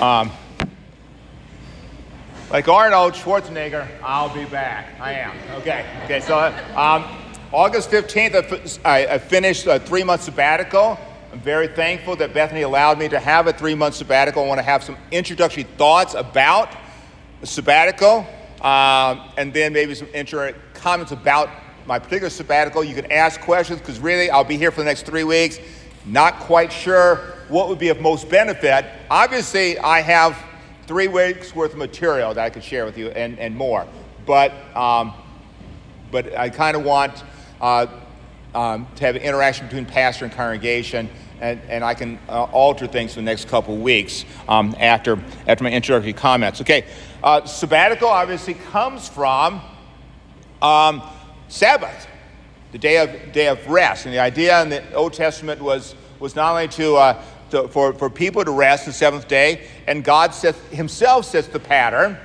[0.00, 0.30] Um,
[2.50, 4.88] like Arnold Schwarzenegger, I'll be back.
[5.00, 5.34] I am.
[5.60, 5.86] Okay.
[6.04, 6.20] Okay.
[6.20, 6.38] So
[6.76, 7.04] um,
[7.50, 10.98] August 15th, I, I finished a three month sabbatical.
[11.32, 14.44] I'm very thankful that Bethany allowed me to have a three month sabbatical.
[14.44, 16.76] I want to have some introductory thoughts about
[17.40, 18.26] the sabbatical
[18.60, 21.48] um, and then maybe some intro comments about
[21.86, 22.84] my particular sabbatical.
[22.84, 25.58] You can ask questions because really I'll be here for the next three weeks.
[26.04, 28.84] Not quite sure what would be of most benefit.
[29.10, 30.36] Obviously, I have
[30.86, 33.86] three weeks worth of material that I could share with you and, and more.
[34.24, 35.12] But, um,
[36.10, 37.24] but I kind of want
[37.60, 37.86] uh,
[38.54, 41.08] um, to have an interaction between pastor and congregation,
[41.40, 45.64] and, and I can uh, alter things for the next couple weeks um, after, after
[45.64, 46.60] my introductory comments.
[46.60, 46.86] Okay,
[47.22, 49.60] uh, sabbatical obviously comes from
[50.62, 51.02] um,
[51.48, 52.06] Sabbath,
[52.72, 54.06] the day of, day of rest.
[54.06, 57.92] And the idea in the Old Testament was, was not only to, uh, to, for,
[57.92, 62.16] for people to rest the seventh day, and God sets, himself sets the pattern.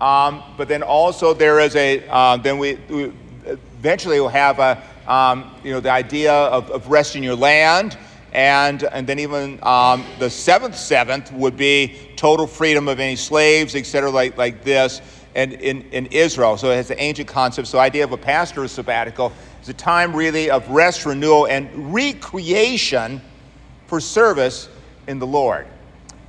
[0.00, 3.12] Um, but then also there is a, uh, then we, we,
[3.44, 7.98] eventually we'll have a, um, you know, the idea of, of resting your land.
[8.32, 13.74] And, and then even um, the seventh seventh would be total freedom of any slaves,
[13.74, 15.02] etc., like, like this
[15.34, 16.56] and in, in Israel.
[16.56, 17.68] So it has the ancient concept.
[17.68, 21.92] So the idea of a pastor's sabbatical is a time really of rest, renewal, and
[21.92, 23.20] recreation
[23.90, 24.68] for service
[25.08, 25.66] in the Lord.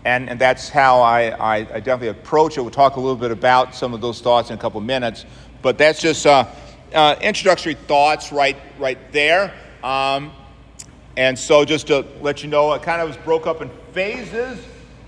[0.03, 2.61] And, and that's how I, I, I, definitely approach it.
[2.61, 5.25] We'll talk a little bit about some of those thoughts in a couple of minutes.
[5.61, 6.47] But that's just uh,
[6.91, 9.53] uh, introductory thoughts right, right there.
[9.83, 10.31] Um,
[11.15, 14.57] and so just to let you know, it kind of was broke up in phases.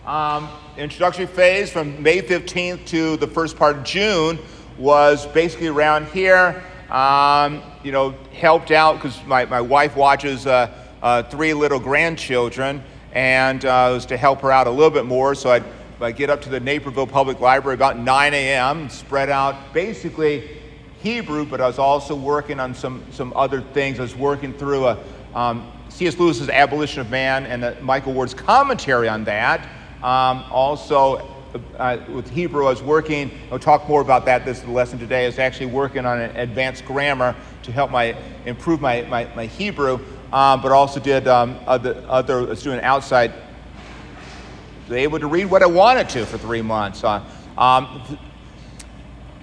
[0.06, 4.38] Um, introductory phase from May 15th to the first part of June
[4.78, 6.64] was basically around here.
[6.92, 12.82] Um, you know, helped out because my, my wife watches uh, uh, three little grandchildren,
[13.12, 15.36] and uh, it was to help her out a little bit more.
[15.36, 15.64] So I'd,
[16.00, 20.62] I'd get up to the Naperville Public Library about 9 a.m., spread out basically
[21.02, 24.00] Hebrew, but I was also working on some, some other things.
[24.00, 24.98] I was working through a,
[25.36, 26.18] um, C.S.
[26.18, 29.68] Lewis's Abolition of Man and uh, Michael Ward's commentary on that.
[30.02, 31.30] Um, also,
[31.78, 34.98] uh, with Hebrew, I was working, I'll talk more about that this is the lesson
[34.98, 38.16] today, I was actually working on an advanced grammar to help my
[38.46, 40.00] improve my, my, my Hebrew
[40.34, 43.32] um, but also did um, other, other, doing outside,
[44.90, 47.04] was able to read what I wanted to for three months.
[47.04, 47.24] Uh,
[47.56, 48.18] um,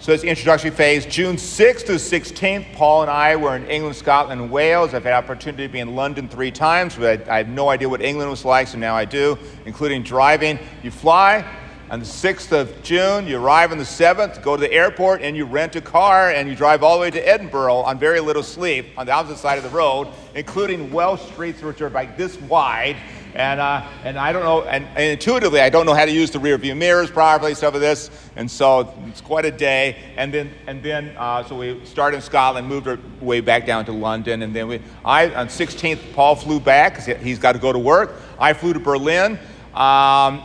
[0.00, 1.06] so it's introductory phase.
[1.06, 4.92] June 6th to 16th, Paul and I were in England, Scotland, and Wales.
[4.92, 7.88] I've had opportunity to be in London three times, but I, I have no idea
[7.88, 10.58] what England was like, so now I do, including driving.
[10.82, 11.44] You fly,
[11.90, 15.36] on the 6th of June, you arrive on the 7th, go to the airport, and
[15.36, 18.44] you rent a car and you drive all the way to Edinburgh on very little
[18.44, 20.06] sleep on the opposite side of the road,
[20.36, 22.96] including Welsh streets which are like this wide.
[23.34, 26.30] And, uh, and I don't know, and, and, intuitively, I don't know how to use
[26.30, 28.10] the rear view mirrors properly, stuff of this.
[28.36, 29.96] And so it's quite a day.
[30.16, 33.84] And then, and then uh, so we started in Scotland, moved our way back down
[33.86, 34.42] to London.
[34.42, 37.80] And then we, I, on 16th, Paul flew back because he's got to go to
[37.80, 38.14] work.
[38.38, 39.40] I flew to Berlin.
[39.74, 40.42] Um,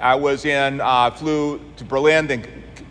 [0.00, 2.44] I was in, uh, flew to Berlin, then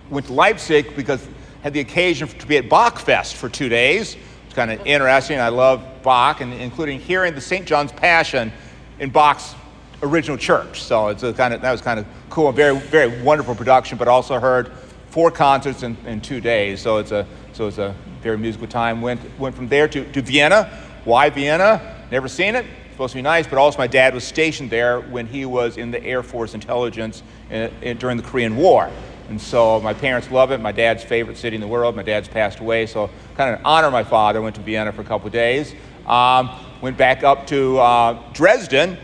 [0.09, 1.28] went to Leipzig because
[1.62, 4.18] had the occasion to be at Bachfest for two days.
[4.46, 5.40] It's kind of interesting.
[5.40, 7.66] I love Bach, and including hearing the St.
[7.66, 8.52] John's Passion
[9.00, 9.56] in Bach's
[10.02, 10.84] original church.
[10.84, 13.97] So it's a kind of that was kind of cool, very very wonderful production.
[13.97, 14.72] But also heard
[15.09, 16.81] four concerts in, in two days.
[16.81, 19.02] So it's a so it's a very musical time.
[19.02, 20.70] Went went from there to, to Vienna.
[21.06, 22.06] Why Vienna?
[22.12, 25.28] Never seen it supposed to be nice, but also my dad was stationed there when
[25.28, 28.90] he was in the Air Force intelligence in, in, during the Korean War.
[29.30, 30.59] And so my parents love it.
[30.59, 31.96] My dad's favorite city in the world.
[31.96, 34.42] My dad's passed away, so kind of honor my father.
[34.42, 35.74] Went to Vienna for a couple of days.
[36.06, 36.50] Um,
[36.82, 38.98] went back up to uh, Dresden.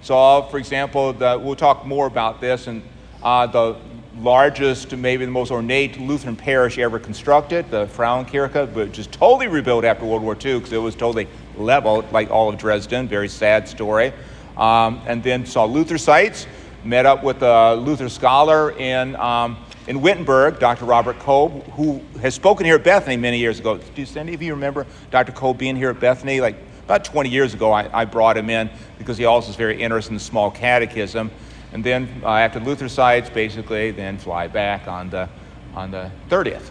[0.00, 2.82] Saw, for example, the, we'll talk more about this, and
[3.22, 3.76] uh, the
[4.20, 9.84] largest, maybe the most ornate Lutheran parish ever constructed, the Frauenkirche, which is totally rebuilt
[9.84, 11.26] after World War II because it was totally
[11.56, 13.08] leveled, like all of Dresden.
[13.08, 14.12] Very sad story.
[14.56, 16.46] Um, and then saw Luther sites,
[16.84, 19.56] met up with a Luther scholar in, um,
[19.88, 20.84] in Wittenberg, Dr.
[20.84, 23.78] Robert Kolb, who has spoken here at Bethany many years ago.
[23.78, 25.32] Do any of you remember Dr.
[25.32, 26.40] Kolb being here at Bethany?
[26.40, 29.80] Like about 20 years ago, I, I brought him in because he also is very
[29.80, 31.30] interested in the small catechism.
[31.74, 35.28] And then uh, after Luther sites, basically, then fly back on the,
[35.74, 36.70] on the 30th.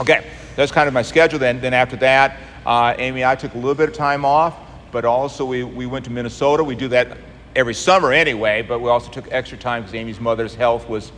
[0.00, 0.26] Okay,
[0.56, 1.38] that's kind of my schedule.
[1.38, 4.56] Then, then after that, uh, Amy and I took a little bit of time off,
[4.90, 6.64] but also we, we went to Minnesota.
[6.64, 7.18] We do that
[7.54, 11.12] every summer anyway, but we also took extra time because Amy's mother's health was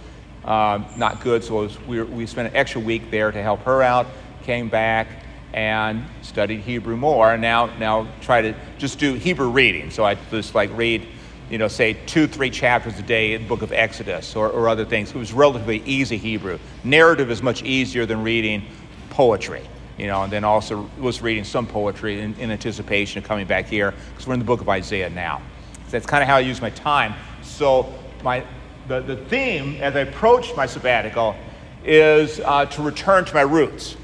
[0.44, 3.82] um, not good, so was, we, we spent an extra week there to help her
[3.82, 4.08] out.
[4.42, 5.06] Came back
[5.54, 9.90] and studied Hebrew more, and now now try to just do Hebrew reading.
[9.92, 11.06] So I just like read
[11.50, 14.68] you know, say two, three chapters a day in the book of Exodus or, or
[14.68, 15.10] other things.
[15.10, 16.58] It was relatively easy Hebrew.
[16.82, 18.64] Narrative is much easier than reading
[19.10, 19.62] poetry,
[19.96, 23.66] you know, and then also was reading some poetry in, in anticipation of coming back
[23.66, 25.40] here because we're in the book of Isaiah now.
[25.86, 27.14] So that's kind of how I use my time.
[27.42, 27.94] So
[28.24, 28.44] my,
[28.88, 31.36] the, the theme as I approach my sabbatical
[31.84, 33.96] is uh, to return to my roots.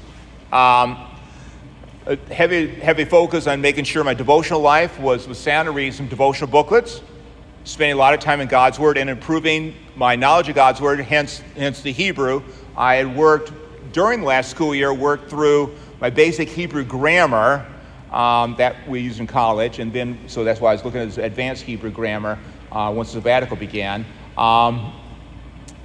[0.53, 1.09] Um,
[2.05, 5.93] a heavy, heavy focus on making sure my devotional life was, was sound and reading
[5.93, 7.01] some devotional booklets,
[7.63, 10.99] spending a lot of time in God's Word and improving my knowledge of God's Word,
[10.99, 12.43] hence, hence the Hebrew.
[12.75, 13.53] I had worked
[13.93, 17.65] during the last school year, worked through my basic Hebrew grammar
[18.11, 21.17] um, that we use in college, and then, so that's why I was looking at
[21.17, 22.37] advanced Hebrew grammar
[22.71, 24.05] uh, once the sabbatical began.
[24.37, 24.93] Um,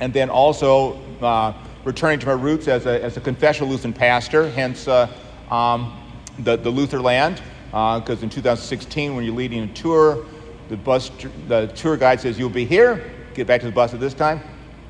[0.01, 1.53] and then also uh,
[1.85, 5.09] returning to my roots as a, as a confessional Lutheran pastor, hence uh,
[5.51, 5.97] um,
[6.41, 10.25] the, the Lutherland, because uh, in 2016, when you're leading a tour,
[10.69, 11.11] the bus,
[11.47, 14.41] the tour guide says, You'll be here, get back to the bus at this time.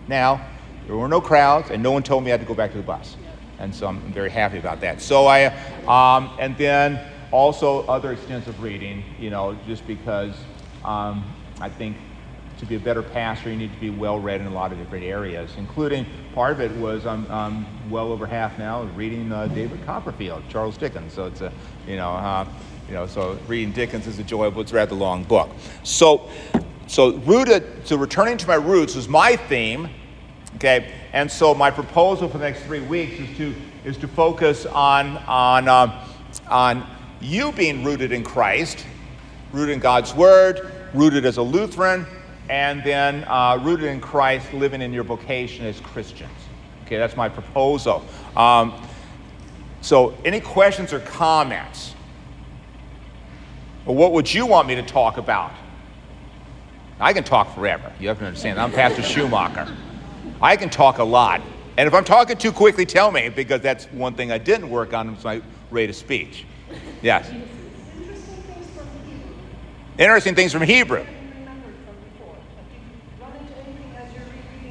[0.07, 0.47] Now,
[0.87, 2.77] there were no crowds, and no one told me I had to go back to
[2.77, 3.17] the bus.
[3.59, 5.03] And so I'm very happy about that.
[5.03, 5.47] So I,
[5.87, 10.35] um, and then also other extensive reading, you know, just because
[10.85, 11.25] um,
[11.61, 11.97] I think
[12.59, 14.79] to be a better pastor, you need to be well read in a lot of
[14.79, 19.47] different areas, including part of it was I'm, I'm well over half now reading uh,
[19.49, 21.13] David Copperfield, Charles Dickens.
[21.13, 21.53] So it's a,
[21.87, 22.47] you know, uh,
[22.89, 24.63] you know, so reading Dickens is enjoyable.
[24.63, 25.51] It's a rather long book.
[25.83, 26.29] So,
[26.87, 29.91] so rooted, so returning to my roots is my theme.
[30.55, 33.55] Okay, and so my proposal for the next three weeks is to
[33.85, 35.93] is to focus on on um,
[36.49, 36.87] on
[37.21, 38.85] you being rooted in Christ,
[39.53, 42.07] rooted in God's Word, rooted as a Lutheran,
[42.49, 46.33] and then uh, rooted in Christ, living in your vocation as Christians.
[46.87, 48.03] Okay, that's my proposal.
[48.35, 48.83] Um,
[49.83, 51.95] so, any questions or comments?
[53.87, 55.53] Or what would you want me to talk about?
[57.01, 57.93] I can talk forever.
[58.01, 58.61] You have to understand.
[58.61, 59.69] I'm Pastor Schumacher.
[60.43, 61.41] I can talk a lot.
[61.77, 64.93] And if I'm talking too quickly, tell me, because that's one thing I didn't work
[64.93, 65.41] on was my
[65.71, 66.45] rate of speech.
[67.03, 67.31] Yes.
[69.97, 71.07] Interesting things from Hebrew.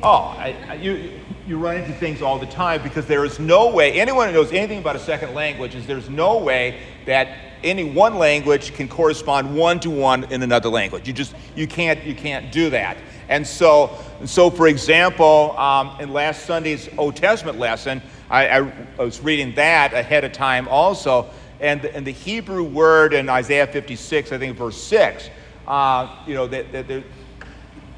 [0.03, 3.69] Oh, I, I, you, you run into things all the time because there is no
[3.69, 7.27] way, anyone who knows anything about a second language is there's no way that
[7.63, 11.07] any one language can correspond one to one in another language.
[11.07, 12.97] You just, you can't, you can't do that.
[13.29, 19.03] And so, so for example, um, in last Sunday's Old Testament lesson, I, I, I
[19.03, 24.31] was reading that ahead of time also, and, and the Hebrew word in Isaiah 56,
[24.31, 25.29] I think verse 6,
[25.67, 27.03] uh, you know, that, that there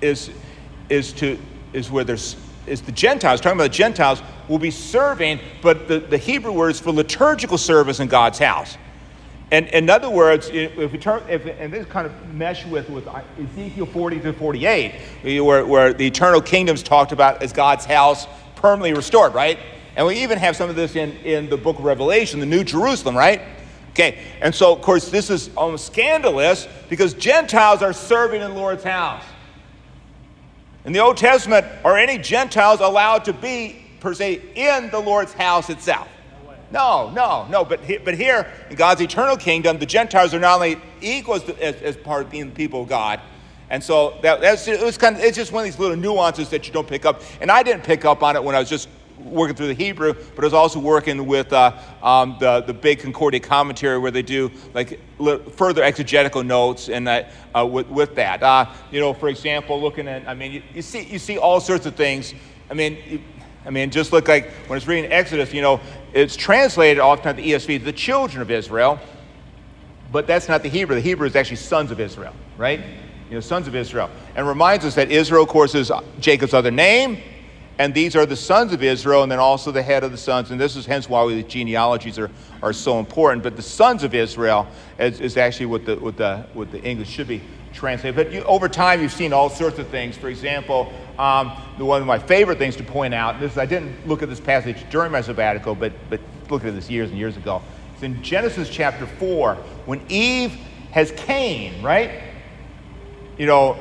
[0.02, 0.32] is,
[0.90, 1.38] is to
[1.74, 2.36] is where there's
[2.66, 6.70] is the Gentiles, talking about the Gentiles, will be serving, but the, the Hebrew word
[6.70, 8.78] is for liturgical service in God's house.
[9.52, 13.08] And in other words, if we turn, if, and this kind of mesh with, with
[13.08, 18.94] Ezekiel 40 to 48, where, where the eternal kingdom's talked about as God's house permanently
[18.94, 19.58] restored, right?
[19.96, 22.64] And we even have some of this in, in the book of Revelation, the New
[22.64, 23.42] Jerusalem, right?
[23.92, 28.56] Okay, and so of course this is almost scandalous because Gentiles are serving in the
[28.56, 29.24] Lord's house.
[30.86, 35.34] In the Old Testament, are any Gentiles allowed to be, per se, in the Lord's
[35.34, 36.08] house itself?
[36.72, 37.66] No, no, no.
[37.66, 41.98] But, but here, in God's eternal kingdom, the Gentiles are not only equal as, as,
[41.98, 43.20] part of being the people of God,
[43.70, 46.50] and so that, that's it was kind of it's just one of these little nuances
[46.50, 47.22] that you don't pick up.
[47.42, 48.90] And I didn't pick up on it when I was just
[49.20, 53.00] working through the Hebrew, but I was also working with uh, um, the, the big
[53.00, 55.00] Concordia commentary where they do like
[55.56, 57.24] further exegetical notes and uh,
[57.56, 58.42] uh, with, with that.
[58.42, 61.60] Uh, you know, for example, looking at, I mean, you, you, see, you see all
[61.60, 62.34] sorts of things.
[62.70, 63.24] I mean,
[63.66, 65.80] I mean, just look like when it's reading Exodus, you know,
[66.14, 69.00] it's translated oftentimes the ESV, the children of Israel,
[70.12, 70.96] but that's not the Hebrew.
[70.96, 72.80] The Hebrew is actually sons of Israel, right?
[73.30, 74.10] You know, sons of Israel.
[74.36, 77.22] And reminds us that Israel, of course, is Jacob's other name
[77.80, 80.52] and these are the sons of Israel, and then also the head of the sons.
[80.52, 82.30] And this is hence why the genealogies are,
[82.62, 83.42] are so important.
[83.42, 84.68] But the sons of Israel
[85.00, 88.18] is, is actually what the, what, the, what the English should be translated.
[88.18, 90.18] But you, over time, you've seen all sorts of things.
[90.18, 94.24] For example, um, one of my favorite things to point out, this I didn't look
[94.24, 97.62] at this passage during my sabbatical, but, but looked at this years and years ago.
[97.94, 100.52] It's in Genesis chapter 4, when Eve
[100.92, 102.24] has Cain, right?
[103.38, 103.78] You know,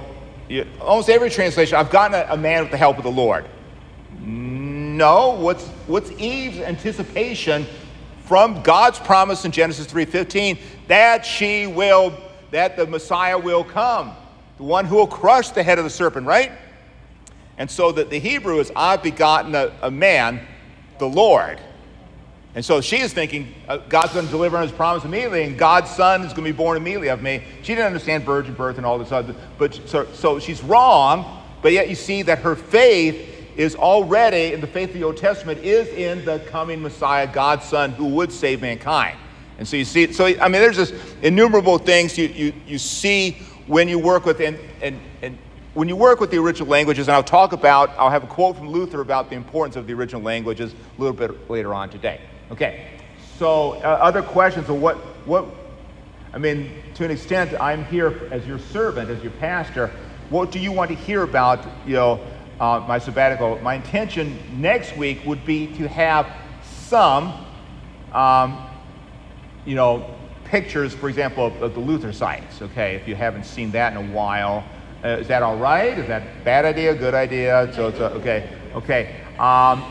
[0.48, 3.46] you, almost every translation, I've gotten a, a man with the help of the Lord.
[4.20, 7.66] No, what's, what's Eve's anticipation
[8.24, 12.12] from God's promise in Genesis 3:15 that she will
[12.50, 14.12] that the Messiah will come,
[14.56, 16.52] the one who will crush the head of the serpent, right?
[17.58, 20.40] And so that the Hebrew is I've begotten a, a man,
[20.98, 21.60] the Lord.
[22.54, 25.58] And so she is thinking uh, God's going to deliver on his promise immediately, and
[25.58, 27.42] God's son is going to be born immediately of me.
[27.62, 31.72] She didn't understand virgin birth and all this other, but so, so she's wrong, but
[31.72, 35.58] yet you see that her faith is already, in the faith of the Old Testament,
[35.64, 39.18] is in the coming Messiah, God's Son, who would save mankind.
[39.58, 43.32] And so you see, so I mean, there's just innumerable things you, you, you see
[43.66, 45.36] when you work with, and, and, and
[45.74, 48.56] when you work with the original languages, and I'll talk about, I'll have a quote
[48.56, 52.20] from Luther about the importance of the original languages a little bit later on today.
[52.50, 52.86] Okay,
[53.38, 54.96] so uh, other questions of what,
[55.26, 55.46] what,
[56.32, 59.90] I mean, to an extent, I'm here as your servant, as your pastor.
[60.30, 62.20] What do you want to hear about, you know,
[62.60, 63.58] uh, my sabbatical.
[63.60, 66.28] My intention next week would be to have
[66.62, 67.32] some,
[68.12, 68.66] um,
[69.64, 72.62] you know, pictures, for example, of, of, the Luther sites.
[72.62, 74.64] Okay, if you haven't seen that in a while,
[75.04, 75.96] uh, is that all right?
[75.98, 76.94] Is that bad idea?
[76.94, 77.70] Good idea?
[77.74, 79.20] So it's a, okay, okay.
[79.38, 79.84] Um,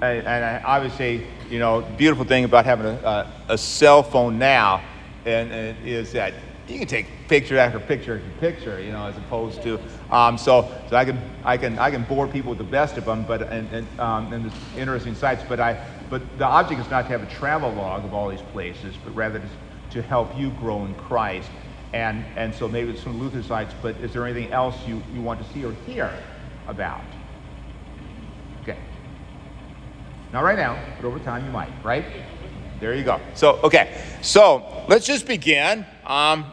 [0.00, 4.82] and, and obviously, you know, beautiful thing about having a, a, a cell phone now
[5.26, 6.34] and, and is that
[6.68, 10.70] you can take picture after picture after picture, you know, as opposed to um, so
[10.88, 13.42] so I can I can I can bore people with the best of them, but
[13.42, 15.42] and and, um, and interesting sites.
[15.48, 18.42] But I but the object is not to have a travel log of all these
[18.52, 19.42] places, but rather
[19.90, 21.50] to help you grow in Christ.
[21.92, 23.74] And and so maybe it's some Luther sites.
[23.80, 26.12] But is there anything else you you want to see or hear
[26.66, 27.04] about?
[28.62, 28.78] Okay.
[30.32, 32.04] Not right now, but over time you might, right?
[32.80, 33.20] There you go.
[33.34, 35.86] So okay, so let's just begin.
[36.04, 36.44] Um,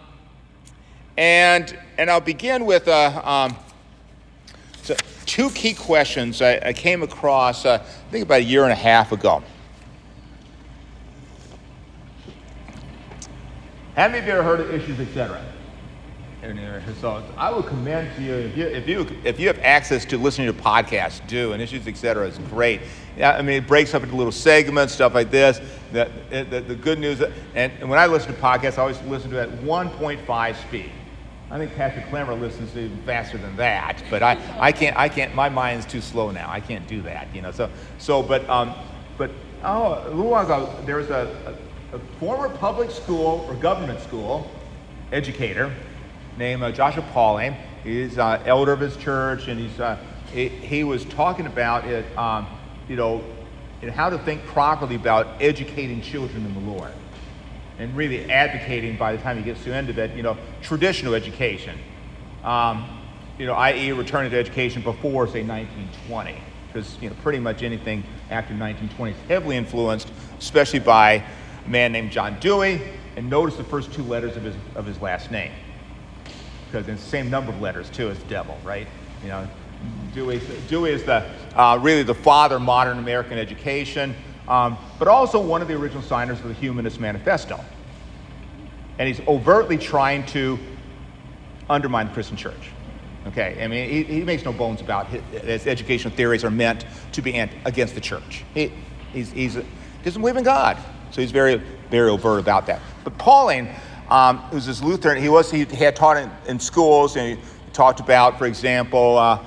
[1.17, 3.55] and, and I'll begin with uh, um,
[4.81, 8.71] so two key questions I, I came across, uh, I think about a year and
[8.71, 9.43] a half ago.
[13.95, 15.41] How many of you ever heard of issues, etc.?
[17.01, 20.17] So I would commend to you if you if you if you have access to
[20.17, 22.27] listening to podcasts, do and issues, etc.
[22.27, 22.81] is great.
[23.17, 25.59] Yeah, I mean it breaks up into little segments, stuff like this.
[25.91, 29.31] The, the, the good news, and, and when I listen to podcasts, I always listen
[29.31, 30.91] to it at 1.5 speed.
[31.49, 35.07] I think Pastor Clemmer listens to even faster than that, but I, I can't, I
[35.09, 36.49] can't, my mind's too slow now.
[36.49, 37.51] I can't do that, you know.
[37.51, 38.73] So, so but, um,
[39.17, 39.31] but,
[39.63, 43.99] oh, a little while ago, there was a, a, a former public school or government
[44.01, 44.49] school
[45.11, 45.73] educator
[46.37, 47.55] named uh, Joshua Pauling.
[47.83, 49.97] He's uh, elder of his church, and he's, uh,
[50.33, 52.47] he, he was talking about it, um,
[52.89, 53.23] you know,
[53.81, 56.91] and how to think properly about educating children in the Lord
[57.77, 60.37] and really advocating by the time he gets to the end of it, you know,
[60.61, 61.77] traditional education.
[62.43, 62.87] Um,
[63.37, 66.37] you know, i.e., returning to education before, say, 1920.
[66.67, 71.23] Because, you know, pretty much anything after 1920 is heavily influenced, especially by
[71.65, 72.81] a man named John Dewey.
[73.15, 75.51] And notice the first two letters of his, of his last name.
[76.67, 78.87] Because it's the same number of letters, too, as devil, right?
[79.21, 79.47] You know,
[80.13, 84.15] Dewey, Dewey is the, uh, really the father of modern American education
[84.47, 87.59] um, but also one of the original signers of the Humanist Manifesto.
[88.99, 90.59] And he's overtly trying to
[91.69, 92.71] undermine the Christian church.
[93.27, 96.85] Okay, I mean, he, he makes no bones about his, his educational theories are meant
[97.13, 98.43] to be against the church.
[98.53, 98.71] He
[99.11, 99.57] he's, he's,
[100.03, 100.77] doesn't believe in God,
[101.15, 102.81] so he's very, very overt about that.
[103.05, 103.69] But Pauling,
[104.09, 108.01] um, who's this Lutheran, he was he had taught in, in schools, and he talked
[108.01, 109.39] about, for example, uh,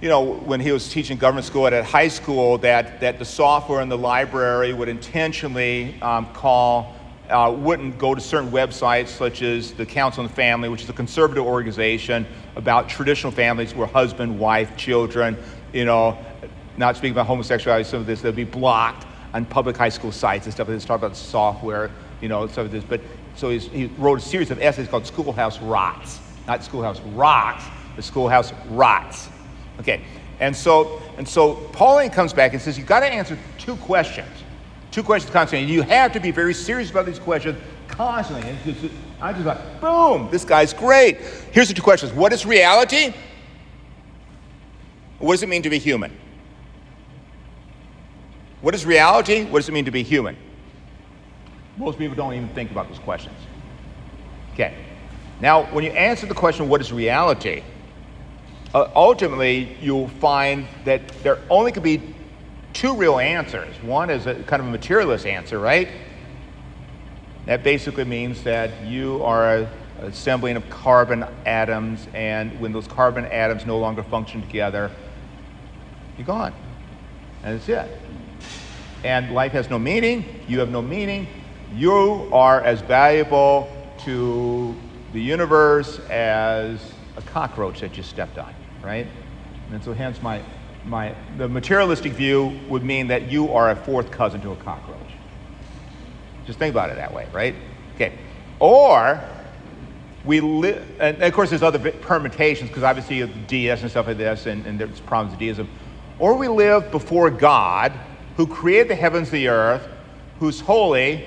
[0.00, 3.82] you know, when he was teaching government school at, high school, that, that the software
[3.82, 6.96] in the library would intentionally um, call,
[7.28, 10.88] uh, wouldn't go to certain websites such as the Council on the Family, which is
[10.88, 15.36] a conservative organization about traditional families where husband, wife, children,
[15.72, 16.18] you know,
[16.76, 20.46] not speaking about homosexuality, some of this, they'll be blocked on public high school sites
[20.46, 20.66] and stuff.
[20.66, 22.84] They talk about software, you know, stuff like this.
[22.84, 23.00] But
[23.36, 28.52] so he wrote a series of essays called Schoolhouse Rots, not Schoolhouse Rocks, but Schoolhouse
[28.68, 29.28] Rots.
[29.78, 30.02] Okay,
[30.40, 34.28] and so and so Pauling comes back and says you've got to answer two questions,
[34.90, 37.58] two questions constantly, and you have to be very serious about these questions
[37.88, 38.48] constantly.
[38.48, 41.18] And just, I just thought, boom, this guy's great.
[41.52, 43.14] Here's the two questions: What is reality?
[45.18, 46.16] What does it mean to be human?
[48.60, 49.44] What is reality?
[49.44, 50.36] What does it mean to be human?
[51.76, 53.36] Most people don't even think about those questions.
[54.52, 54.74] Okay.
[55.40, 57.62] Now, when you answer the question, what is reality?
[58.74, 62.14] uh, ultimately you'll find that there only could be
[62.72, 63.74] two real answers.
[63.82, 65.88] One is a kind of a materialist answer, right?
[67.46, 73.26] That basically means that you are a assembling of carbon atoms, and when those carbon
[73.26, 74.90] atoms no longer function together,
[76.16, 76.54] you're gone.
[77.42, 78.00] And that's it.
[79.04, 81.26] And life has no meaning, you have no meaning,
[81.74, 83.70] you are as valuable
[84.04, 84.74] to
[85.12, 89.06] the universe as a cockroach that you stepped on right?
[89.72, 90.42] And so hence my
[90.86, 94.96] my, the materialistic view would mean that you are a fourth cousin to a cockroach.
[96.46, 97.54] Just think about it that way, right?
[97.96, 98.14] Okay.
[98.58, 99.22] Or
[100.24, 104.06] we live, and of course there's other permutations because obviously you have deists and stuff
[104.06, 105.68] like this, and, and there's problems with deism.
[106.18, 107.92] Or we live before God
[108.40, 109.86] who created the heavens the earth,
[110.38, 111.26] who's holy,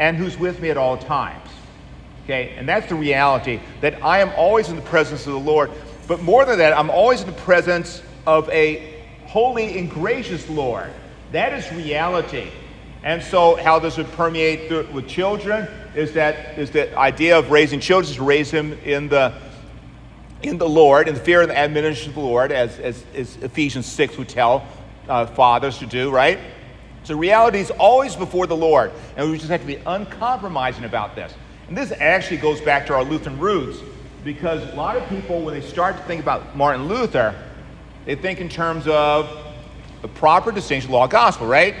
[0.00, 1.48] and who's with me at all times.
[2.24, 5.70] Okay, and that's the reality that I am always in the presence of the Lord.
[6.08, 10.90] But more than that, I'm always in the presence of a holy and gracious Lord.
[11.30, 12.48] That is reality.
[13.04, 17.52] And so, how this would permeate through, with children is that is the idea of
[17.52, 19.32] raising children is to raise them in the
[20.42, 23.36] in the Lord, in the fear and the admonition of the Lord, as, as, as
[23.36, 24.66] Ephesians 6 would tell
[25.08, 26.38] uh, fathers to do, right?
[27.04, 31.14] So reality is always before the Lord, and we just have to be uncompromising about
[31.14, 31.32] this.
[31.68, 33.78] And this actually goes back to our Lutheran roots,
[34.24, 37.34] because a lot of people, when they start to think about Martin Luther,
[38.06, 39.28] they think in terms of
[40.02, 41.74] the proper distinction, law, gospel, right?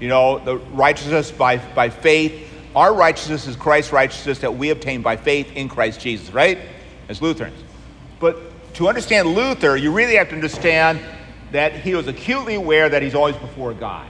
[0.00, 2.50] You know, the righteousness by, by faith.
[2.74, 6.58] Our righteousness is Christ's righteousness that we obtain by faith in Christ Jesus, right?
[7.08, 7.56] As Lutherans.
[8.18, 8.40] But
[8.74, 11.00] to understand Luther, you really have to understand
[11.54, 14.08] that he was acutely aware that he's always before God.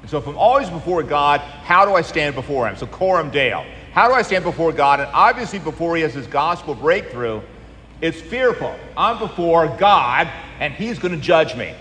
[0.00, 2.76] And so if I'm always before God, how do I stand before him?
[2.76, 3.64] So coram Deo.
[3.92, 4.98] How do I stand before God?
[4.98, 7.40] And obviously before he has his gospel breakthrough,
[8.00, 8.74] it's fearful.
[8.96, 11.72] I'm before God, and He's going to judge me.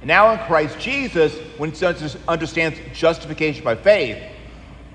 [0.00, 1.86] And now in Christ Jesus, when he
[2.26, 4.20] understands justification by faith,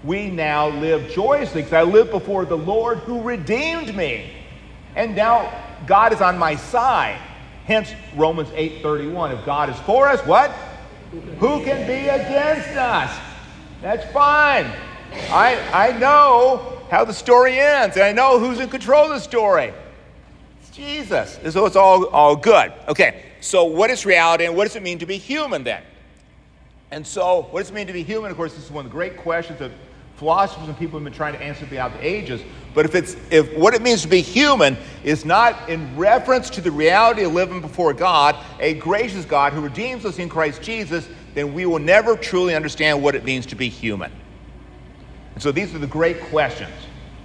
[0.03, 4.29] we now live joyously because I live before the Lord who redeemed me.
[4.97, 5.53] And now
[5.87, 7.17] God is on my side.
[7.65, 9.31] Hence Romans 8:31.
[9.37, 10.51] If God is for us, what?
[11.39, 13.17] Who can be against us?
[13.81, 14.71] That's fine.
[15.29, 19.19] I, I know how the story ends, and I know who's in control of the
[19.19, 19.73] story.
[20.61, 21.39] It's Jesus.
[21.49, 22.71] So it's all, all good.
[22.87, 25.83] Okay, so what is reality and what does it mean to be human then?
[26.91, 28.31] And so, what does it mean to be human?
[28.31, 29.71] Of course, this is one of the great questions that
[30.17, 32.41] philosophers and people have been trying to answer throughout the ages.
[32.73, 36.61] But if it's if what it means to be human is not in reference to
[36.61, 41.07] the reality of living before God, a gracious God who redeems us in Christ Jesus,
[41.33, 44.11] then we will never truly understand what it means to be human.
[45.33, 46.71] And so these are the great questions.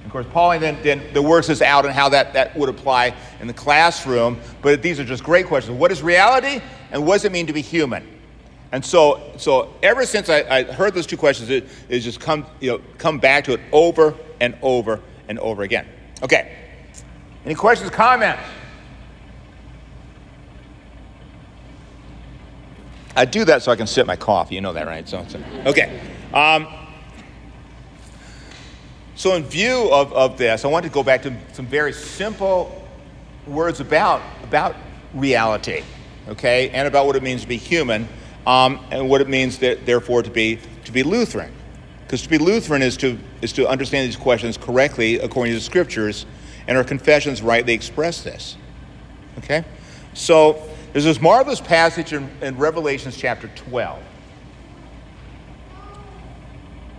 [0.05, 3.13] Of course, Pauling then, then, then works this out and how that, that would apply
[3.41, 4.39] in the classroom.
[4.63, 5.77] But these are just great questions.
[5.77, 8.07] What is reality and what does it mean to be human?
[8.71, 12.47] And so, so ever since I, I heard those two questions, it, it's just come,
[12.61, 15.87] you know, come back to it over and over and over again.
[16.23, 16.53] Okay.
[17.45, 18.43] Any questions, comments?
[23.15, 24.55] I do that so I can sip my coffee.
[24.55, 25.09] You know that, right?
[25.09, 26.01] So, so okay.
[26.35, 26.67] Um,
[29.15, 32.87] so, in view of, of this, I want to go back to some very simple
[33.47, 34.77] words about, about
[35.15, 35.83] reality,
[36.29, 38.07] okay, and about what it means to be human,
[38.47, 41.51] um, and what it means, that, therefore, to be, to be Lutheran.
[42.07, 45.65] Because to be Lutheran is to, is to understand these questions correctly according to the
[45.65, 46.25] scriptures,
[46.69, 48.57] and our confessions rightly express this.
[49.39, 49.65] Okay?
[50.15, 54.03] So, there's this marvelous passage in, in Revelations chapter 12.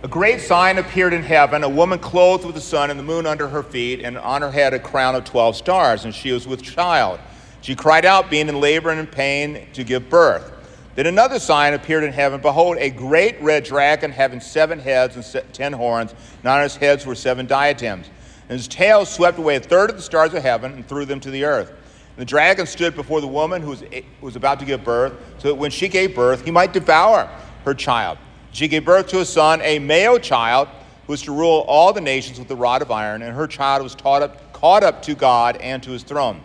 [0.04, 3.26] A great sign appeared in heaven a woman clothed with the sun and the moon
[3.26, 6.46] under her feet, and on her head a crown of 12 stars, and she was
[6.46, 7.18] with child.
[7.62, 10.52] She cried out, being in labor and in pain, to give birth.
[10.98, 15.54] Then another sign appeared in heaven Behold, a great red dragon having seven heads and
[15.54, 18.10] ten horns, and on his heads were seven diadems.
[18.48, 21.20] And his tail swept away a third of the stars of heaven and threw them
[21.20, 21.68] to the earth.
[21.68, 25.12] And the dragon stood before the woman who was, eh, was about to give birth,
[25.38, 27.30] so that when she gave birth, he might devour
[27.64, 28.18] her child.
[28.50, 30.66] She gave birth to a son, a male child,
[31.06, 33.84] who was to rule all the nations with the rod of iron, and her child
[33.84, 36.40] was taught up, caught up to God and to his throne.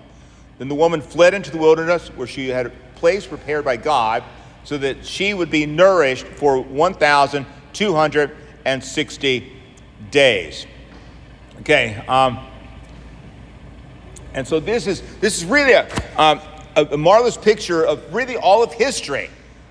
[0.60, 4.24] Then the woman fled into the wilderness, where she had a place prepared by God,
[4.64, 9.54] so that she would be nourished for 1,260
[10.12, 10.66] days.
[11.60, 12.40] Okay, um,
[14.34, 16.42] and so this is this is really a, um,
[16.76, 19.30] a, marvelous picture of really all of history.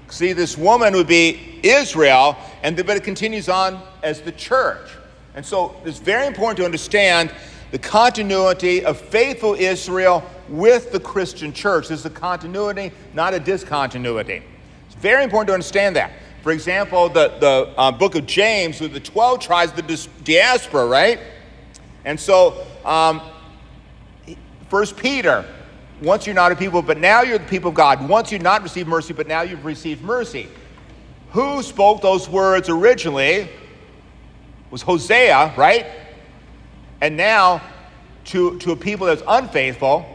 [0.08, 4.90] See, this woman would be Israel, and but it continues on as the church.
[5.34, 7.32] And so it's very important to understand
[7.70, 11.88] the continuity of faithful Israel with the Christian church.
[11.88, 14.42] This is a continuity, not a discontinuity.
[15.02, 16.12] Very important to understand that.
[16.44, 21.18] For example, the, the uh, book of James with the 12 tribes, the diaspora, right?
[22.04, 23.20] And so, um,
[24.68, 25.44] First Peter,
[26.00, 28.08] once you're not a people, but now you're the people of God.
[28.08, 30.48] Once you not received mercy, but now you've received mercy.
[31.32, 33.48] Who spoke those words originally?
[34.70, 35.86] Was Hosea, right?
[37.00, 37.60] And now
[38.26, 40.06] to, to a people that's unfaithful,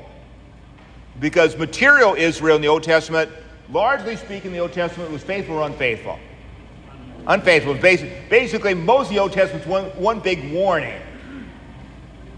[1.19, 3.30] because material Israel in the Old Testament
[3.71, 6.17] largely speaking, the Old Testament was faithful or unfaithful?
[7.27, 7.73] Unfaithful.
[7.73, 11.01] Basically, most of the Old Testament's one, one big warning,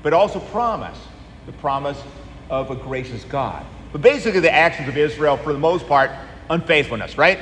[0.01, 0.97] but also promise
[1.45, 2.01] the promise
[2.49, 3.65] of a gracious God.
[3.91, 6.11] But basically, the actions of Israel, for the most part,
[6.49, 7.39] unfaithfulness, right?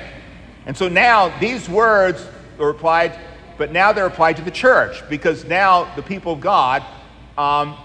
[0.66, 2.28] And so now these words
[2.60, 3.18] are applied,
[3.58, 6.84] but now they're applied to the church because now the people of God,
[7.38, 7.78] um,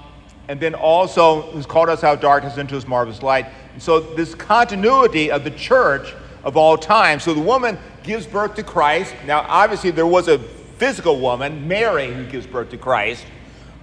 [0.49, 3.47] and then also who's called us out of darkness into his marvelous light.
[3.79, 7.21] So this continuity of the church of all time.
[7.21, 9.15] So the woman gives birth to Christ.
[9.27, 13.25] Now, obviously, there was a physical woman, Mary, who gives birth to Christ,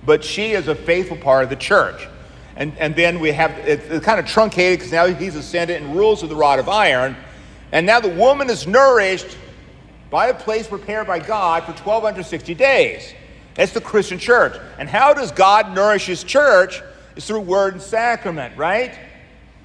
[0.06, 2.08] but she is a faithful part of the church.
[2.56, 5.96] And, and then we have it's, it's kind of truncated because now he's ascended and
[5.96, 7.16] rules with the rod of iron.
[7.72, 9.38] And now the woman is nourished
[10.10, 13.14] by a place prepared by God for 1260 days.
[13.54, 14.58] That's the Christian church.
[14.78, 16.82] And how does God nourish his church?
[17.16, 18.98] Is through word and sacrament, right?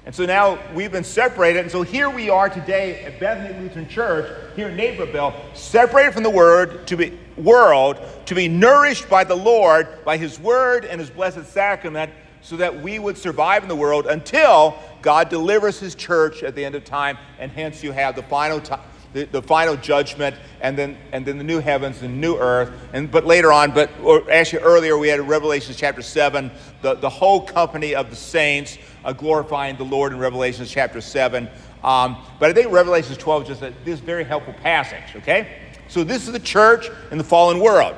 [0.05, 1.61] And so now we've been separated.
[1.61, 6.21] And so here we are today at Bethany Lutheran Church here in Naperville, separated from
[6.21, 11.01] the word to be world, to be nourished by the Lord, by his word and
[11.01, 15.95] his blessed sacrament, so that we would survive in the world until God delivers his
[15.95, 18.81] church at the end of time, and hence you have the final time
[19.15, 22.69] the, the final judgment, and then, and then the new heavens and new earth.
[22.91, 23.89] And, but later on, but
[24.29, 29.13] actually earlier, we had Revelation chapter 7, the, the whole company of the saints uh,
[29.13, 31.47] glorifying the Lord in Revelation chapter 7.
[31.83, 35.59] Um, but I think Revelation 12 is just a, this very helpful passage, okay?
[35.87, 37.95] So this is the church in the fallen world.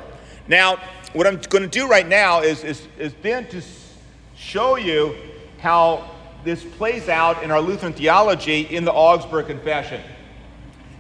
[0.47, 0.77] Now,
[1.13, 3.61] what I'm going to do right now is, is, is then to
[4.35, 5.15] show you
[5.59, 6.11] how
[6.43, 10.01] this plays out in our Lutheran theology in the Augsburg Confession.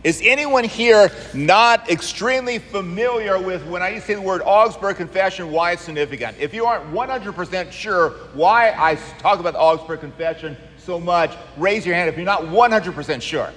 [0.03, 5.71] Is anyone here not extremely familiar with when I say the word Augsburg Confession, why
[5.71, 6.37] it's significant?
[6.39, 11.85] If you aren't 100% sure why I talk about the Augsburg Confession so much, raise
[11.85, 13.51] your hand if you're not 100% sure.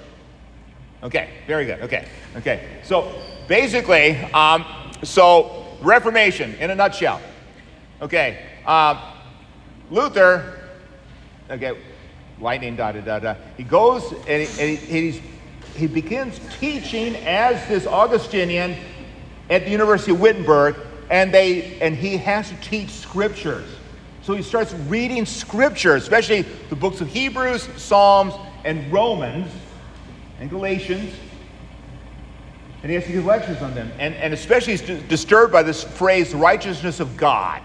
[1.03, 1.81] Okay, very good.
[1.81, 2.05] Okay,
[2.37, 2.67] okay.
[2.83, 3.13] So
[3.47, 4.65] basically, um,
[5.03, 7.21] so Reformation in a nutshell.
[8.01, 8.99] Okay, um,
[9.89, 10.59] Luther,
[11.49, 11.77] okay,
[12.39, 13.35] lightning, da da da da.
[13.57, 15.21] He goes and, he, and he, he's
[15.75, 18.75] he begins teaching as this Augustinian
[19.49, 20.75] at the University of Wittenberg,
[21.09, 23.67] and, they, and he has to teach scriptures.
[24.23, 29.51] So he starts reading scripture, especially the books of Hebrews, Psalms, and Romans,
[30.39, 31.13] and Galatians.
[32.83, 33.91] And he has to give lectures on them.
[33.99, 37.61] And, and especially he's disturbed by this phrase, righteousness of God.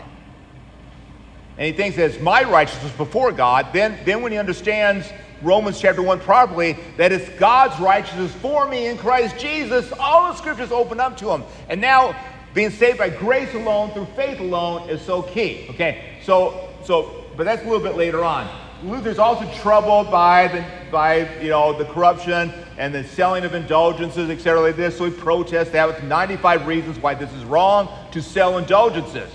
[1.58, 3.68] And he thinks that it's my righteousness before God.
[3.72, 5.10] Then, then when he understands
[5.42, 9.92] Romans chapter 1 properly, that it's God's righteousness for me in Christ Jesus.
[9.98, 11.44] All the scriptures open up to him.
[11.68, 12.16] And now
[12.54, 15.66] being saved by grace alone through faith alone is so key.
[15.70, 18.48] Okay, so so but that's a little bit later on.
[18.82, 24.30] Luther's also troubled by the by you know the corruption and the selling of indulgences,
[24.30, 24.60] etc.
[24.60, 24.96] like this.
[24.96, 29.30] So he protests that with 95 reasons why this is wrong to sell indulgences.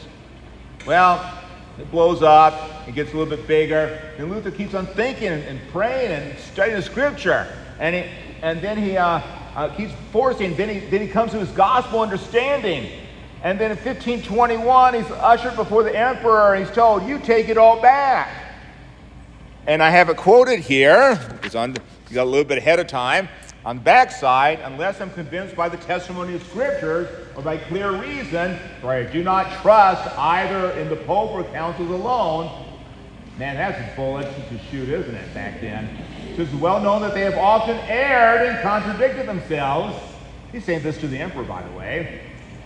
[0.86, 1.41] Well,
[1.80, 4.00] it blows up, it gets a little bit bigger.
[4.18, 7.48] And Luther keeps on thinking and, praying and studying the scripture.
[7.80, 8.04] And, he,
[8.42, 9.22] and then he uh,
[9.56, 12.92] uh, keeps forcing, then he, then he comes to his gospel understanding.
[13.44, 17.58] And then in 1521, he's ushered before the emperor and he's told, You take it
[17.58, 18.30] all back.
[19.66, 21.76] And I have it quoted here, it's on,
[22.12, 23.30] got a little bit ahead of time.
[23.64, 28.58] On the backside, unless I'm convinced by the testimony of scriptures or by clear reason,
[28.82, 32.66] for I do not trust either in the Pope or councils alone.
[33.38, 35.88] Man, that's a bullet to shoot, isn't it, back then?
[36.38, 39.96] It's well known that they have often erred and contradicted themselves.
[40.52, 42.22] He's saying this to the emperor, by the way.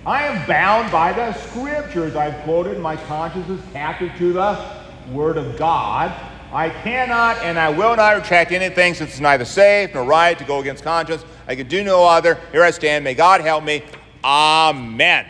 [0.06, 2.80] I am bound by the scriptures I've quoted.
[2.80, 4.66] My conscience is captive to the
[5.12, 6.14] word of God.
[6.56, 10.46] I cannot and I will not retract anything since it's neither safe nor right to
[10.46, 11.26] go against conscience.
[11.50, 12.40] I can do no other.
[12.54, 13.04] Here I stand.
[13.04, 13.84] May God help me.
[14.24, 15.26] Amen.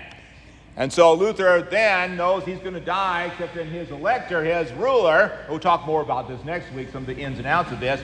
[0.78, 5.36] And so Luther then knows he's going to die, except in his elector, his ruler,
[5.50, 8.00] we'll talk more about this next week, some of the ins and outs of this,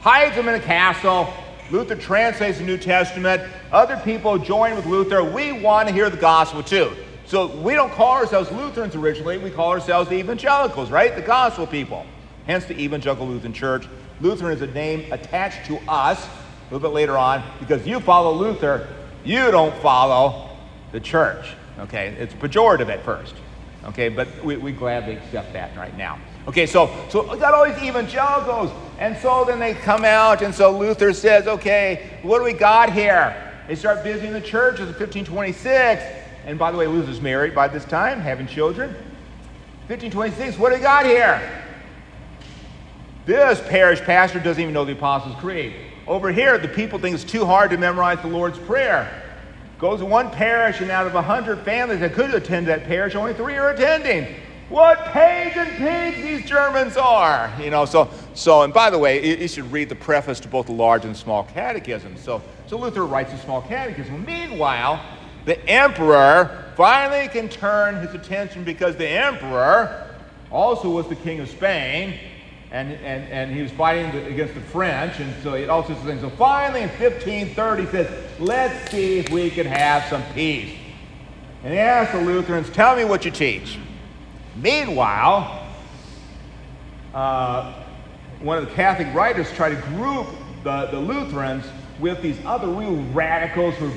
[0.00, 1.30] hides him in a castle.
[1.70, 3.42] Luther translates the New Testament.
[3.70, 5.22] Other people join with Luther.
[5.22, 6.96] We want to hear the gospel too.
[7.26, 11.14] So we don't call ourselves Lutherans originally, we call ourselves the evangelicals, right?
[11.14, 12.06] The gospel people
[12.46, 13.86] hence the Evangelical Lutheran Church.
[14.20, 18.32] Lutheran is a name attached to us a little bit later on because you follow
[18.32, 18.88] Luther,
[19.24, 20.56] you don't follow
[20.92, 21.54] the church.
[21.78, 23.34] Okay, it's pejorative at first.
[23.84, 26.20] Okay, but we, we gladly accept that right now.
[26.46, 30.54] Okay, so so we got all these evangelicals, and so then they come out, and
[30.54, 33.52] so Luther says, okay, what do we got here?
[33.66, 36.02] They start visiting the church in 1526,
[36.46, 38.90] and by the way, Luther's married by this time, having children.
[39.88, 41.61] 1526, what do we got here?
[43.24, 45.74] This parish pastor doesn't even know the Apostles' Creed.
[46.08, 49.22] Over here, the people think it's too hard to memorize the Lord's Prayer.
[49.78, 53.14] Goes to one parish, and out of a 100 families that could attend that parish,
[53.14, 54.34] only three are attending.
[54.68, 57.52] What pagan pigs these Germans are!
[57.60, 60.48] You know, so, so and by the way, you, you should read the preface to
[60.48, 62.16] both the large and small catechism.
[62.16, 64.24] So, so Luther writes a small catechism.
[64.24, 65.00] Meanwhile,
[65.44, 70.08] the emperor finally can turn his attention because the emperor
[70.50, 72.18] also was the king of Spain
[72.72, 76.06] and, and, and he was fighting against the French, and so he all sorts of
[76.06, 76.22] things.
[76.22, 80.74] So finally, in 1530, he says, let's see if we can have some peace.
[81.62, 83.78] And he asked the Lutherans, tell me what you teach.
[84.56, 85.66] Meanwhile,
[87.12, 87.74] uh,
[88.40, 90.28] one of the Catholic writers tried to group
[90.64, 91.66] the, the Lutherans
[92.00, 93.96] with these other real radicals who were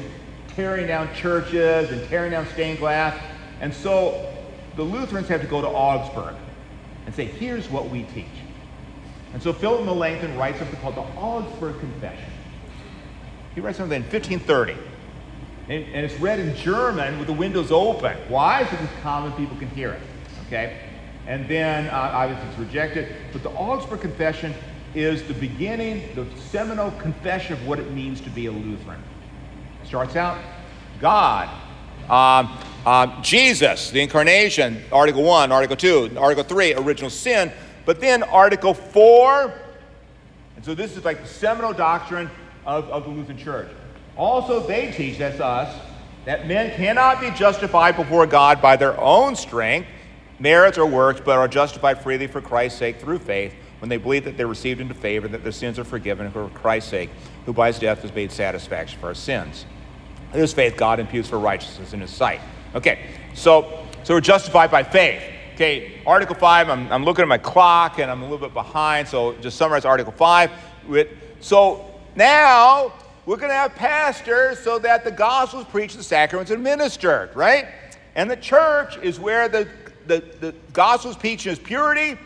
[0.50, 3.18] tearing down churches and tearing down stained glass.
[3.62, 4.34] And so
[4.76, 6.36] the Lutherans have to go to Augsburg
[7.06, 8.26] and say, here's what we teach.
[9.36, 12.32] And so Philip Melanchthon writes something called the Augsburg Confession.
[13.54, 14.78] He writes something in 1530.
[15.68, 18.16] And, and, it's read in German with the windows open.
[18.30, 18.64] Why?
[18.64, 20.02] So that common people can hear it.
[20.48, 20.80] Okay?
[21.28, 23.14] And then, uh, obviously, it's rejected.
[23.34, 24.54] But the Augsburg Confession
[24.94, 29.04] is the beginning, the seminal confession of what it means to be a Lutheran.
[29.84, 30.40] It starts out
[31.02, 31.50] God,
[32.10, 37.52] um, um, Jesus, the incarnation, Article 1, Article 2, Article 3, original sin,
[37.86, 39.54] but then Article 4,
[40.56, 42.30] and so this is like the seminal doctrine
[42.66, 43.70] of, of the Lutheran Church.
[44.18, 45.80] Also, they teach, that's us,
[46.26, 49.88] that men cannot be justified before God by their own strength,
[50.40, 54.24] merits, or works, but are justified freely for Christ's sake through faith when they believe
[54.24, 57.10] that they're received into favor, that their sins are forgiven for Christ's sake,
[57.46, 59.66] who by his death has made satisfaction for our sins.
[60.34, 62.42] This faith God imputes for righteousness in his sight.
[62.74, 63.00] Okay,
[63.36, 65.22] so, so we're justified by faith.
[65.56, 69.08] Okay, Article 5, I'm, I'm looking at my clock and I'm a little bit behind,
[69.08, 70.52] so just summarize Article 5.
[71.40, 72.92] So now
[73.26, 77.68] we're going to have pastors so that the gospel is preached, the sacraments administered, right?
[78.16, 79.66] And the church is where the,
[80.08, 82.20] the, the gospel is preached in purity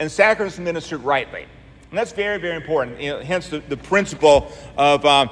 [0.00, 1.42] and sacraments administered rightly.
[1.90, 3.00] And that's very, very important.
[3.00, 5.30] You know, hence the, the principle of um,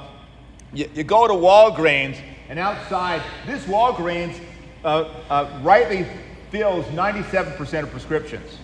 [0.73, 2.17] you, you, go to Walgreens,
[2.47, 4.39] and outside, this Walgreens
[4.85, 6.07] uh, uh, rightly
[6.55, 8.59] fills 97% of prescriptions.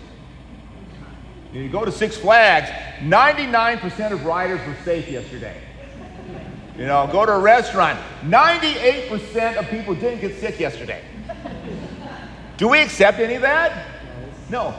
[1.51, 2.69] You go to Six Flags,
[3.01, 5.57] 99% of riders were safe yesterday.
[6.77, 11.03] You know, go to a restaurant, 98% of people didn't get sick yesterday.
[12.55, 13.85] Do we accept any of that?
[14.49, 14.71] No.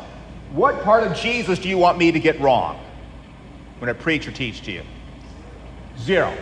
[0.53, 2.83] What part of Jesus do you want me to get wrong
[3.79, 4.85] when I preach or teach to you?
[5.99, 6.35] Zero.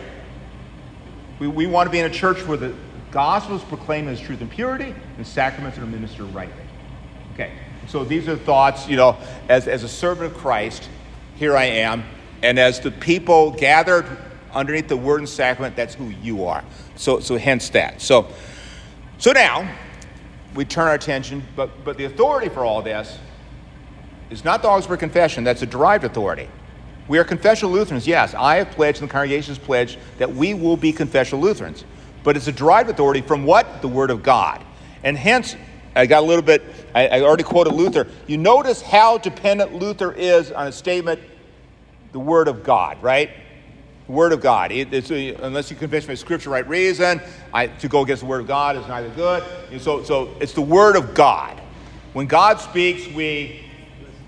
[1.41, 2.73] We, we want to be in a church where the
[3.11, 6.60] gospel is proclaimed as truth and purity, and sacraments are ministered rightly.
[7.35, 7.53] Okay,
[7.89, 9.17] so these are thoughts, you know,
[9.49, 10.89] as, as a servant of Christ,
[11.37, 12.05] here I am.
[12.43, 14.07] And as the people gathered
[14.53, 16.65] underneath the word and sacrament, that's who you are.
[16.97, 18.01] So, so hence that.
[18.01, 18.29] So,
[19.19, 19.71] so now
[20.55, 23.19] we turn our attention, but, but the authority for all this
[24.31, 26.49] is not the Augsburg Confession, that's a derived authority.
[27.09, 28.35] We are confessional Lutherans, yes.
[28.35, 31.85] I have pledged and the congregation has pledged that we will be confessional Lutherans.
[32.23, 33.83] But it's a derived authority from what?
[33.83, 34.65] The Word of God.
[35.03, 35.57] And hence,
[36.01, 36.63] I got a little bit,
[36.95, 38.07] I, I already quoted Luther.
[38.27, 41.21] You notice how dependent Luther is on a statement,
[42.13, 43.31] the Word of God, right?
[44.09, 44.73] Word of God.
[44.73, 47.21] It, a, uh, unless you convince me of Scripture, right reason,
[47.53, 49.45] I, to go against the Word of God is neither good.
[49.83, 51.61] So, so it's the Word of God.
[52.15, 53.63] When God speaks, we,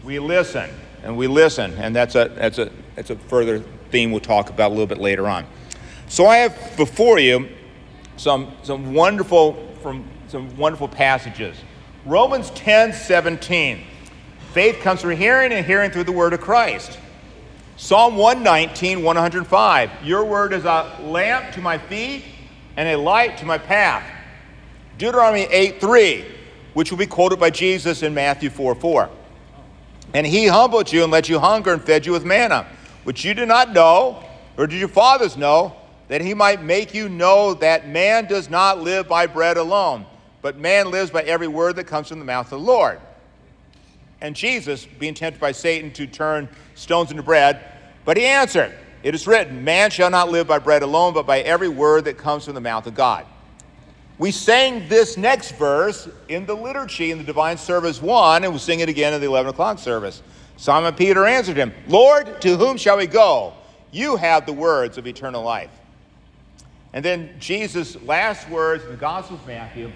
[0.05, 0.69] we listen,
[1.03, 4.69] and we listen, and that's a, that's, a, that's a further theme we'll talk about
[4.69, 5.47] a little bit later on.
[6.07, 7.49] So I have before you
[8.19, 11.55] some, some wonderful from some wonderful passages.
[12.07, 13.85] Romans 10 17.
[14.55, 16.99] Faith comes from hearing, and hearing through the word of Christ.
[17.77, 19.91] Psalm 119, 105.
[20.03, 22.25] Your word is a lamp to my feet
[22.79, 24.05] and a light to my path.
[24.97, 26.25] Deuteronomy 8, 3,
[26.73, 29.11] which will be quoted by Jesus in Matthew 4, 4.
[30.15, 32.67] And he humbled you and let you hunger and fed you with manna,
[33.05, 34.25] which you did not know,
[34.57, 35.77] or did your fathers know,
[36.09, 40.07] that he might make you know that man does not live by bread alone,
[40.43, 43.01] but man lives by every word that comes from the mouth of the Lord.
[44.21, 47.61] And Jesus, being tempted by Satan to turn stones into bread,
[48.05, 51.41] but he answered, It is written, Man shall not live by bread alone, but by
[51.41, 53.27] every word that comes from the mouth of God.
[54.19, 58.61] We sang this next verse in the liturgy in the divine service one, and we'll
[58.61, 60.23] sing it again in the 11 o'clock service.
[60.57, 63.55] Simon Peter answered him, Lord, to whom shall we go?
[63.91, 65.71] You have the words of eternal life.
[66.93, 69.91] And then Jesus' last words in the Gospel of Matthew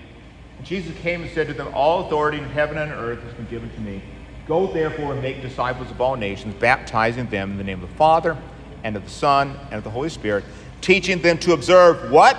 [0.62, 3.70] Jesus came and said to them, All authority in heaven and earth has been given
[3.70, 4.02] to me.
[4.46, 7.96] Go therefore and make disciples of all nations, baptizing them in the name of the
[7.96, 8.36] Father,
[8.84, 10.44] and of the Son, and of the Holy Spirit,
[10.80, 12.36] teaching them to observe what?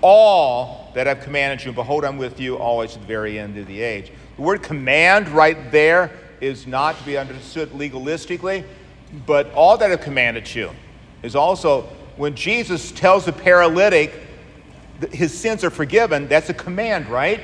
[0.00, 1.72] All that I've commanded you.
[1.72, 4.12] Behold, I'm with you always to the very end of the age.
[4.36, 8.64] The word command right there is not to be understood legalistically,
[9.26, 10.70] but all that I've commanded you
[11.22, 11.82] is also
[12.16, 14.12] when Jesus tells the paralytic
[15.12, 17.40] his sins are forgiven, that's a command, right?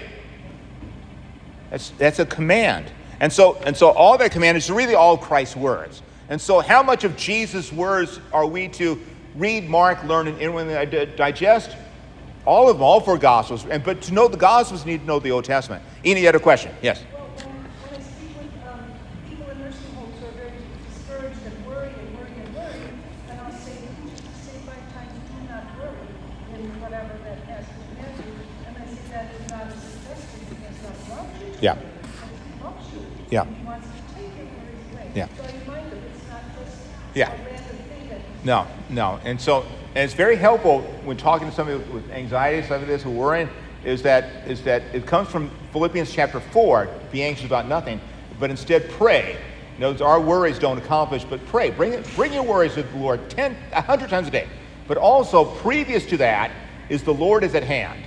[1.71, 2.91] That's, that's a command.
[3.21, 6.03] And so, and so all that command is really all Christ's words.
[6.29, 9.01] And so, how much of Jesus' words are we to
[9.35, 11.77] read, mark, learn, and inwardly digest?
[12.47, 13.67] All of them, all four Gospels.
[13.67, 15.83] And, but to know the Gospels, you need to know the Old Testament.
[16.05, 16.75] Any other question?
[16.83, 17.03] Yes.
[31.65, 31.79] Yeah.
[33.31, 33.47] Yeah.
[35.15, 35.29] Yeah.
[37.15, 37.33] Yeah.
[38.45, 39.19] No, no.
[39.25, 39.63] And so,
[39.95, 43.49] and it's very helpful when talking to somebody with anxiety, some of this, who worrying,
[43.83, 47.99] is that, is that it comes from Philippians chapter 4, be anxious about nothing,
[48.39, 49.39] but instead pray.
[49.79, 51.71] Notice our worries don't accomplish, but pray.
[51.71, 54.49] Bring, it, bring your worries to the Lord 10, 100 times a day.
[54.87, 56.51] But also, previous to that,
[56.91, 58.05] is the Lord is at hand.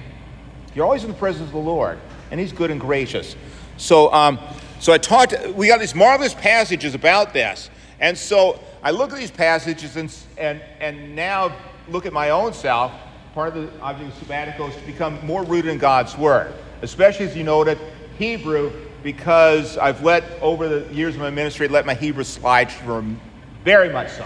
[0.75, 1.97] You're always in the presence of the Lord
[2.31, 3.35] and he's good and gracious.
[3.77, 4.39] So, um,
[4.79, 7.69] so I talked, we got these marvelous passages about this.
[7.99, 11.55] And so I look at these passages and, and, and now
[11.89, 12.91] look at my own self.
[13.33, 17.27] Part of the object of sabbatical is to become more rooted in God's Word, especially
[17.27, 17.77] as you noted,
[18.17, 18.71] Hebrew,
[19.03, 23.19] because I've let, over the years of my ministry, let my Hebrew slide from
[23.63, 24.25] very much so.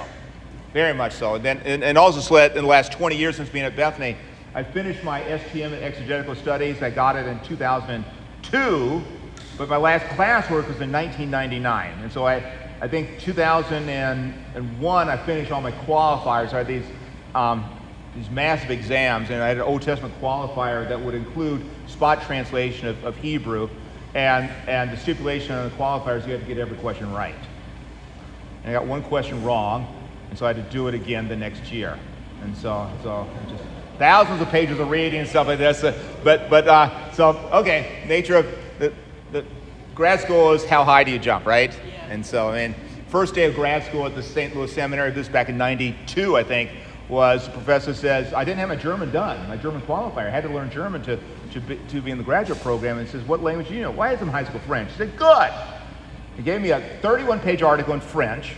[0.74, 1.36] Very much so.
[1.36, 4.16] And then, and, and also in the last 20 years since being at Bethany,
[4.54, 6.82] I finished my STM in exegetical studies.
[6.82, 9.02] I got it in 2002,
[9.58, 12.00] but my last classwork was in 1999.
[12.02, 12.44] And so I,
[12.82, 16.52] I think 2001, I finished all my qualifiers.
[16.52, 16.86] I had these,
[17.34, 17.64] um,
[18.14, 22.90] these massive exams, and I had an Old Testament qualifier that would include spot translation
[22.90, 23.70] of, of Hebrew,
[24.16, 27.36] and, and the stipulation on the qualifiers, you had to get every question right.
[28.64, 29.88] And I got one question wrong,
[30.30, 31.98] and so I had to do it again the next year.
[32.42, 33.64] And so, so just
[34.02, 35.84] thousands of pages of reading and stuff like this.
[35.84, 38.48] Uh, but, but uh, so, okay, nature of
[38.80, 38.92] the,
[39.32, 39.46] the
[39.94, 41.72] grad school is how high do you jump, right?
[41.86, 42.08] Yeah.
[42.10, 42.76] And so, I mean,
[43.10, 44.56] first day of grad school at the St.
[44.56, 46.72] Louis Seminary, this back in 92, I think,
[47.10, 50.26] was the professor says, I didn't have my German done, my German qualifier.
[50.26, 51.20] I had to learn German to,
[51.52, 52.98] to, be, to be in the graduate program.
[52.98, 53.92] And he says, What language do you know?
[53.92, 54.90] Why is in high school French?
[54.94, 55.52] He said, Good.
[56.38, 58.56] He gave me a 31 page article in French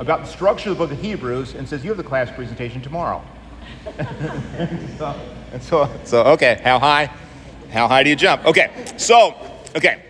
[0.00, 2.82] about the structure of the book of Hebrews and says, You have the class presentation
[2.82, 3.22] tomorrow
[4.98, 5.20] so,
[5.52, 7.10] and so, so, okay, how high?
[7.70, 8.44] How high do you jump?
[8.44, 9.34] Okay, so,
[9.76, 10.02] okay.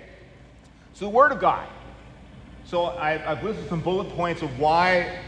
[0.95, 1.67] So the Word of God.
[2.65, 5.19] So I, have listed some bullet points of why,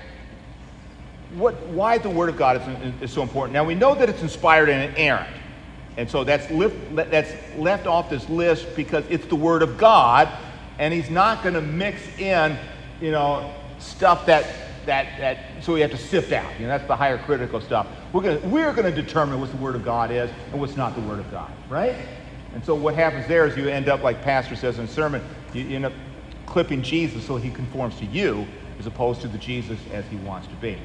[1.34, 3.52] what, why the Word of God is, is so important.
[3.52, 5.34] Now we know that it's inspired and inerrant.
[5.96, 10.28] And so that's, lift, that's left off this list because it's the Word of God,
[10.78, 12.58] and he's not going to mix in,
[13.00, 16.50] you know, stuff that that, that so we have to sift out.
[16.58, 17.86] You know, that's the higher critical stuff.
[18.12, 21.02] We're gonna we're gonna determine what the word of God is and what's not the
[21.02, 21.96] word of God, right?
[22.54, 25.62] And so what happens there is you end up like Pastor says in sermon, you,
[25.62, 25.92] you end up
[26.46, 28.46] clipping Jesus so he conforms to you
[28.78, 30.78] as opposed to the Jesus as he wants to be.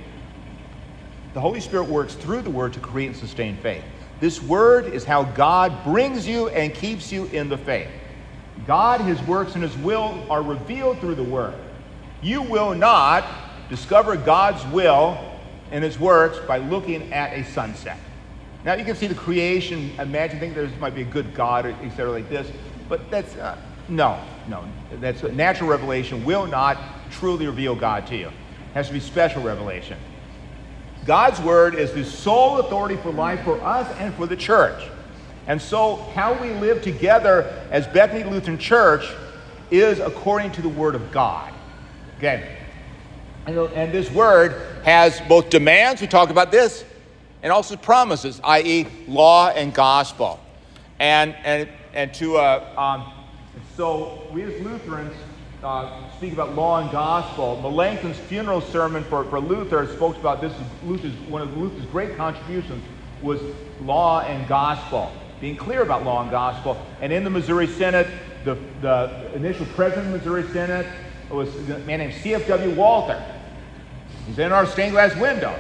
[1.34, 3.84] The Holy Spirit works through the word to create and sustain faith.
[4.20, 7.90] This word is how God brings you and keeps you in the faith.
[8.66, 11.56] God, his works, and his will are revealed through the word.
[12.22, 13.24] You will not
[13.70, 15.18] discover God's will
[15.72, 17.98] and His works by looking at a sunset.
[18.66, 22.12] Now you can see the creation, imagine, think there might be a good God, etc.,
[22.12, 22.52] like this,
[22.90, 24.64] but that's uh, no, no.
[24.94, 26.78] That's natural revelation will not
[27.12, 28.28] truly reveal God to you.
[28.28, 29.98] It has to be special revelation.
[31.06, 34.84] God's word is the sole authority for life for us and for the church.
[35.48, 39.06] And so, how we live together as Bethany Lutheran Church
[39.72, 41.52] is according to the word of God.
[42.18, 42.59] Okay.
[43.58, 46.84] And this word has both demands, we talked about this,
[47.42, 50.40] and also promises, i.e., law and gospel.
[51.00, 53.14] And, and, and to, uh, um,
[53.76, 55.16] so we as Lutherans
[55.64, 57.60] uh, speak about law and gospel.
[57.62, 60.54] Melanchthon's funeral sermon for, for Luther spoke about this.
[60.84, 62.84] Luther's, one of Luther's great contributions
[63.22, 63.42] was
[63.82, 66.82] law and gospel, being clear about law and gospel.
[67.02, 68.08] And in the Missouri Synod,
[68.46, 70.86] the, the initial president of the Missouri Synod
[71.30, 72.76] was a man named C.F.W.
[72.76, 73.24] Walther.
[74.30, 75.58] He's in our stained glass window.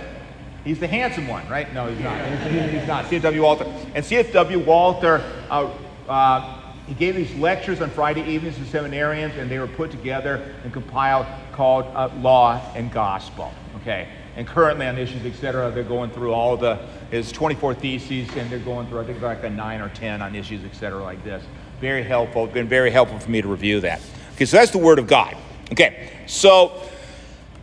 [0.64, 1.74] He's the handsome one, right?
[1.74, 2.24] No, he's not.
[2.44, 3.10] He's, he's not.
[3.10, 3.42] C.F.W.
[3.42, 3.66] Walther.
[3.96, 4.60] And C.F.W.
[4.60, 5.74] Walther, uh,
[6.08, 10.54] uh, he gave these lectures on Friday evenings to seminarians, and they were put together
[10.64, 13.52] and compiled called uh, Law and Gospel.
[13.82, 16.76] Okay, and currently on issues, et cetera, they're going through all the
[17.10, 20.36] his 24 theses, and they're going through I think like a nine or ten on
[20.36, 21.44] issues, et cetera, like this.
[21.82, 22.46] Very helpful.
[22.46, 24.00] Been very helpful for me to review that.
[24.36, 25.36] Okay, so that's the Word of God.
[25.72, 26.84] Okay, so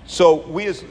[0.07, 0.85] so we as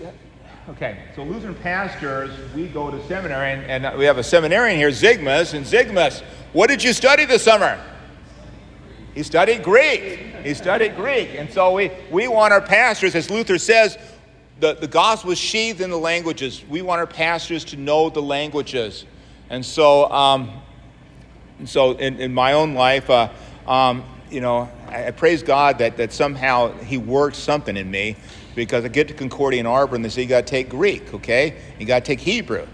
[0.69, 4.89] okay, so Lutheran pastors, we go to seminary, and, and we have a seminarian here,
[4.89, 6.21] Zigmas, and Zigmas,
[6.53, 7.79] what did you study this summer?
[9.13, 10.19] He studied Greek.
[10.43, 11.35] He studied Greek.
[11.35, 13.97] And so we, we want our pastors, as Luther says,
[14.59, 16.63] the, the gospel is sheathed in the languages.
[16.69, 19.05] We want our pastors to know the languages.
[19.49, 20.51] And so, um,
[21.59, 23.29] and so in, in my own life, uh,
[23.67, 28.17] um, you know, I, I, praise God that, that somehow He worked something in me
[28.55, 31.57] because I get to Concordia and they say, you got to take Greek, okay?
[31.77, 32.65] You got to take Hebrew.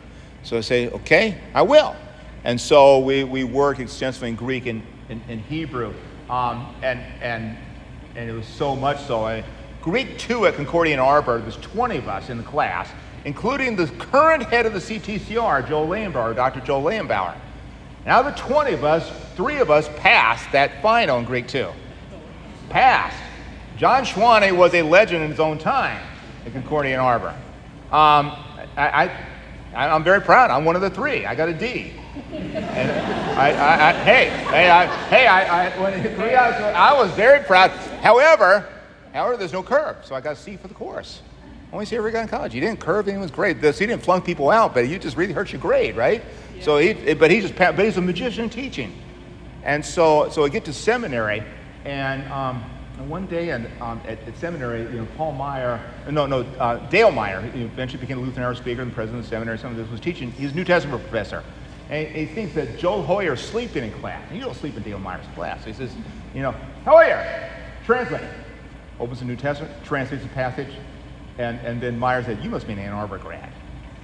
[0.43, 1.95] So I say, okay, I will.
[2.43, 5.93] And so we, we work extensively in Greek and, in Hebrew.
[6.29, 7.57] Um, and, and,
[8.15, 9.25] and it was so much so.
[9.25, 9.43] I,
[9.81, 12.89] Greek 2 at Concordia Ann Arbor, there's 20 of us in the class,
[13.25, 16.61] including the current head of the CTCR, Joel Lehenbauer, Dr.
[16.61, 17.35] Joel Lehenbauer.
[18.05, 21.67] Now, the 20 of us, three of us passed that final in Greek 2.
[22.69, 23.17] Passed.
[23.81, 25.99] John Schwanne was a legend in his own time
[26.45, 27.29] in Concordia Ann Arbor.
[27.91, 28.31] Um,
[28.77, 29.09] I,
[29.73, 30.51] I, I'm very proud.
[30.51, 31.25] I'm one of the three.
[31.25, 31.91] I got a D.
[32.31, 32.91] And
[33.39, 37.43] I, I, I, hey, hey, I, hey, I, I, when three hours, I was very
[37.43, 37.71] proud.
[38.03, 38.69] However,
[39.13, 41.23] however, there's no curve, so I got a C for the course.
[41.73, 42.53] Only C ever got in college.
[42.53, 43.61] He didn't curve anyone's grade.
[43.61, 46.23] This, he didn't flunk people out, but he just really hurt your grade, right?
[46.55, 46.63] Yeah.
[46.63, 48.93] So he, but he just, but he's a magician teaching,
[49.63, 51.41] and so, so I get to seminary,
[51.83, 52.31] and.
[52.31, 52.63] Um,
[53.01, 55.81] and one day in, um, at, at, seminary, you know, Paul Meyer,
[56.11, 59.35] no, no, uh, Dale Meyer, who eventually became a Lutheran speaker and president of the
[59.35, 61.43] seminary, some of this was teaching, he's a New Testament professor.
[61.89, 64.23] And he thinks that Joel Hoyer sleeping in class.
[64.29, 65.65] And you don't sleep in Dale Meyer's class.
[65.65, 65.91] He says,
[66.35, 66.51] you know,
[66.85, 67.49] Hoyer,
[67.85, 68.23] translate.
[68.99, 70.71] Opens the New Testament, translates the passage,
[71.39, 73.51] and, and then Meyer said, you must be an Ann Arbor grad.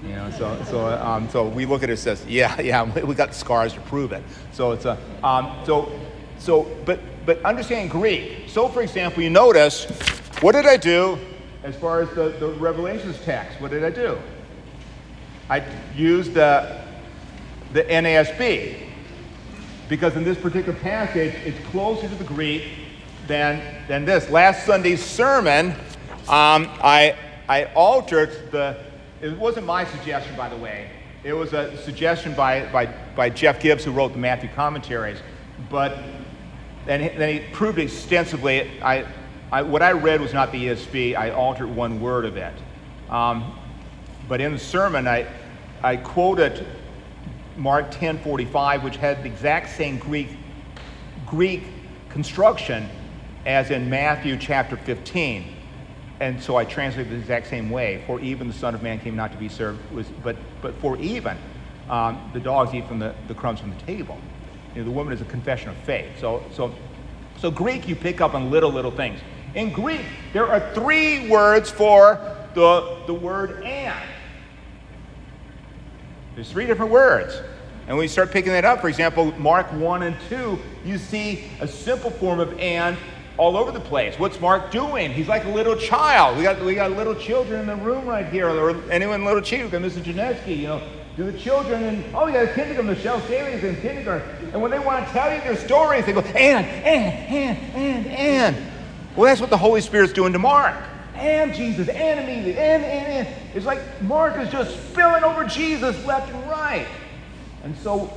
[0.01, 3.15] You know, so so um, so we look at it and says, yeah, yeah, we
[3.15, 4.23] got scars to prove it.
[4.51, 5.91] So it's a um, so
[6.37, 8.45] so but but understand Greek.
[8.47, 9.85] So for example, you notice,
[10.41, 11.19] what did I do
[11.63, 13.61] as far as the, the Revelations text?
[13.61, 14.17] What did I do?
[15.47, 15.63] I
[15.95, 16.81] used the
[17.73, 18.87] the NASB.
[19.89, 22.63] Because in this particular passage, it's closer to the Greek
[23.25, 24.29] than, than this.
[24.29, 25.71] Last Sunday's sermon,
[26.27, 27.15] um, I,
[27.47, 28.77] I altered the,
[29.21, 30.89] it wasn't my suggestion, by the way.
[31.23, 35.19] It was a suggestion by, by, by Jeff Gibbs, who wrote the Matthew commentaries.
[35.69, 35.97] But
[36.87, 38.81] then, then he proved extensively.
[38.81, 39.05] I,
[39.51, 41.15] I, what I read was not the ESV.
[41.15, 42.53] I altered one word of it.
[43.09, 43.57] Um,
[44.27, 45.27] but in the sermon, I,
[45.83, 46.65] I quoted
[47.55, 50.29] Mark 10:45, which had the exact same Greek,
[51.25, 51.63] Greek
[52.09, 52.89] construction
[53.45, 55.55] as in Matthew chapter 15.
[56.19, 58.03] And so I translated the exact same way.
[58.07, 60.97] For even the Son of Man came not to be served, was, but, but for
[60.97, 61.37] even
[61.89, 64.19] um, the dogs eat from the, the crumbs from the table.
[64.77, 66.07] Know, the woman is a confession of faith.
[66.19, 66.73] So, so,
[67.37, 69.19] so Greek, you pick up on little, little things.
[69.55, 70.01] In Greek,
[70.33, 72.19] there are three words for
[72.53, 74.09] the, the word and.
[76.35, 77.39] There's three different words.
[77.87, 81.45] And when you start picking that up, for example, Mark 1 and 2, you see
[81.61, 82.97] a simple form of and
[83.37, 84.19] all over the place.
[84.19, 85.11] What's Mark doing?
[85.11, 86.37] He's like a little child.
[86.37, 89.71] We got, we got little children in the room right here, or anyone little child,
[89.71, 90.03] Mrs.
[90.03, 90.81] Janeski, you know,
[91.17, 94.51] to the children, and oh yeah, kindergarten, Michelle Staley's in kindergarten.
[94.53, 98.07] And when they want to tell you their stories, they go, and, and, and, and,
[98.07, 98.71] and.
[99.15, 100.75] Well, that's what the Holy Spirit's doing to Mark.
[101.15, 103.55] And Jesus, and immediately, and, and, and.
[103.55, 106.87] It's like Mark is just spilling over Jesus left and right.
[107.63, 108.15] And so,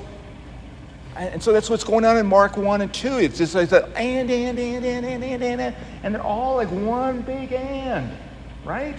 [1.16, 3.16] and so that's what's going on in Mark 1 and 2.
[3.16, 5.76] It's just like the and, and, and, and, and, and, and, and.
[6.02, 8.14] And they're all like one big and,
[8.62, 8.96] right?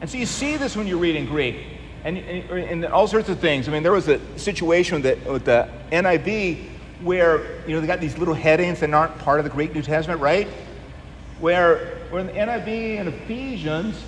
[0.00, 1.75] And so you see this when you read in Greek.
[2.06, 3.68] And, and, and all sorts of things.
[3.68, 6.68] I mean, there was a situation that, with the NIV
[7.02, 9.82] where, you know, they got these little headings that aren't part of the Greek New
[9.82, 10.46] Testament, right?
[11.40, 14.00] Where, where in the NIV and Ephesians,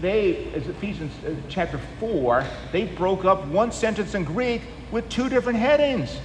[0.00, 5.28] they, as Ephesians uh, chapter 4, they broke up one sentence in Greek with two
[5.28, 6.16] different headings.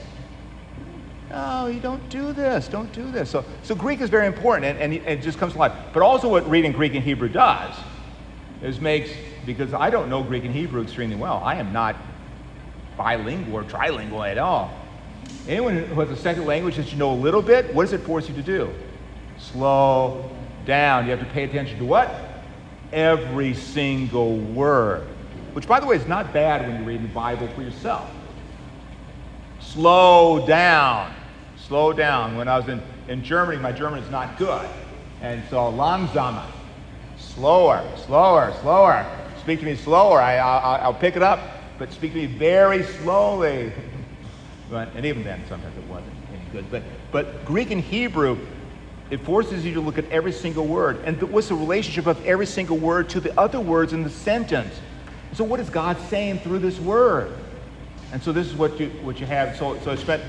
[1.32, 2.67] No, you don't do this.
[2.67, 3.30] Don't do this.
[3.32, 5.74] So, so Greek is very important, and, and it just comes to life.
[5.93, 7.76] But also, what reading Greek and Hebrew does
[8.61, 9.11] is makes,
[9.46, 11.96] because I don't know Greek and Hebrew extremely well, I am not
[12.98, 14.72] bilingual or trilingual at all.
[15.48, 18.02] Anyone who has a second language that you know a little bit, what does it
[18.02, 18.74] force you to do?
[19.38, 20.30] Slow
[20.66, 21.06] down.
[21.06, 22.14] You have to pay attention to what?
[22.92, 25.08] Every single word.
[25.54, 28.10] Which, by the way, is not bad when you're reading the Bible for yourself.
[29.60, 31.14] Slow down.
[31.68, 32.36] Slow down.
[32.36, 34.68] When I was in, in Germany, my German is not good.
[35.22, 36.46] And so langsamer,
[37.18, 39.06] slower, slower, slower.
[39.50, 40.22] Speak to me slower.
[40.22, 41.39] I, I, will pick it up,
[41.80, 43.74] but speak to me very slowly.
[44.70, 46.70] but, and even then, sometimes it wasn't any good.
[46.70, 48.38] But, but Greek and Hebrew,
[49.10, 51.00] it forces you to look at every single word.
[51.04, 54.80] And what's the relationship of every single word to the other words in the sentence?
[55.34, 57.36] So what is God saying through this word?
[58.12, 59.58] And so this is what you, what you have.
[59.58, 60.22] So, so I spent,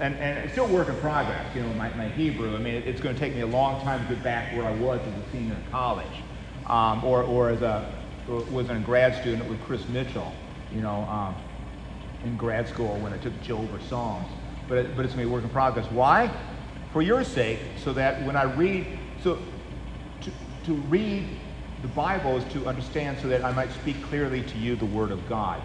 [0.00, 2.56] and, and it's still work in progress, you know, my, my Hebrew.
[2.56, 4.64] I mean, it, it's going to take me a long time to get back where
[4.64, 6.06] I was as a senior in college.
[6.68, 10.32] Um, or, or as a, was a grad student with Chris Mitchell,
[10.72, 11.34] you know, um,
[12.24, 14.28] in grad school when I took Job or Psalms.
[14.68, 15.90] But, it, but it's going to be work in progress.
[15.90, 16.32] Why?
[16.92, 18.86] For your sake, so that when I read,
[19.22, 19.38] so
[20.20, 20.30] to,
[20.64, 21.26] to read
[21.82, 25.10] the Bible is to understand so that I might speak clearly to you the Word
[25.10, 25.60] of God.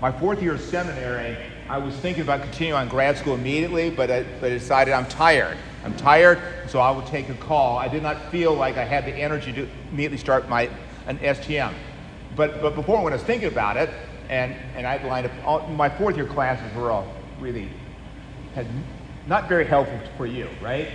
[0.00, 1.36] My fourth year of seminary,
[1.68, 5.06] I was thinking about continuing on grad school immediately, but I, but I decided I'm
[5.06, 5.58] tired.
[5.84, 7.78] I'm tired, so I will take a call.
[7.78, 10.70] I did not feel like I had the energy to immediately start my
[11.08, 11.74] an STM.
[12.36, 13.90] But, but before, when I was thinking about it,
[14.28, 17.68] and, and I lined up, all, my fourth year classes were all really
[18.54, 18.66] had
[19.26, 20.88] not very helpful for you, right?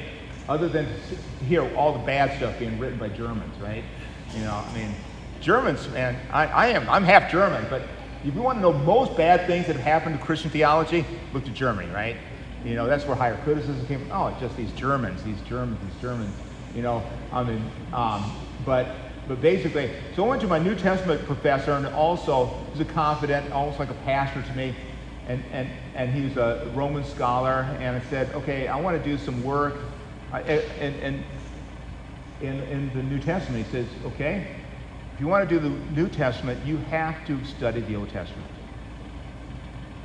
[0.50, 3.84] other than to hear all the bad stuff being written by Germans, right?
[4.36, 4.94] You know, I mean,
[5.40, 7.84] Germans, man, I, I am, I'm half German, but
[8.26, 11.46] if you want to know most bad things that have happened to Christian theology, look
[11.46, 12.18] to Germany, right?
[12.66, 14.12] You know, that's where higher criticism came from.
[14.12, 16.34] Oh, just these Germans, these Germans, these Germans.
[16.74, 18.32] You know, I mean, um,
[18.66, 18.88] but
[19.28, 23.52] but basically, so I went to my New Testament professor, and also he's a confidant,
[23.52, 24.76] almost like a pastor to me,
[25.28, 27.68] and and and he's a Roman scholar.
[27.80, 29.76] And I said, okay, I want to do some work
[30.34, 31.24] uh, and, and
[32.42, 34.48] in, in the New Testament, he says, okay,
[35.14, 38.48] if you want to do the New Testament, you have to study the Old Testament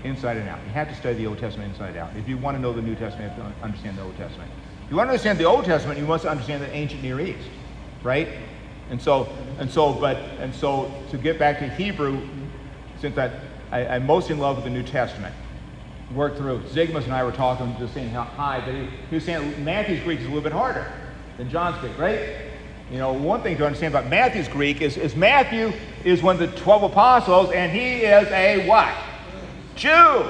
[0.04, 0.58] inside and out.
[0.66, 2.14] You have to study the Old Testament inside out.
[2.14, 4.50] If you want to know the New Testament, you have to understand the Old Testament.
[4.84, 7.48] If you want to understand the Old Testament, you must understand the ancient Near East,
[8.02, 8.28] right?
[8.90, 9.28] And so,
[9.58, 12.20] and so, but, and so to get back to Hebrew,
[13.00, 13.30] since I,
[13.70, 15.34] I, I'm most in love with the New Testament,
[16.14, 16.60] work through.
[16.60, 18.26] Zygmus and I were talking, just saying how
[18.64, 20.90] but he, he was saying Matthew's Greek is a little bit harder
[21.36, 22.20] than John's Greek, right?
[22.90, 25.72] You know, one thing to understand about Matthew's Greek is, is Matthew
[26.04, 28.94] is one of the 12 apostles, and he is a what?
[29.76, 30.24] Jew.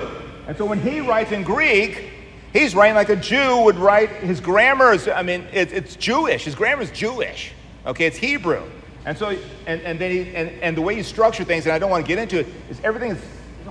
[0.49, 2.11] And so when he writes in Greek,
[2.53, 4.11] he's writing like a Jew would write.
[4.11, 6.45] His grammar is, I mean, it, it's Jewish.
[6.45, 7.53] His grammar is Jewish.
[7.87, 8.63] Okay, it's Hebrew.
[9.05, 11.79] And so, and, and then he, and, and the way you structure things, and I
[11.79, 13.23] don't want to get into it, is everything is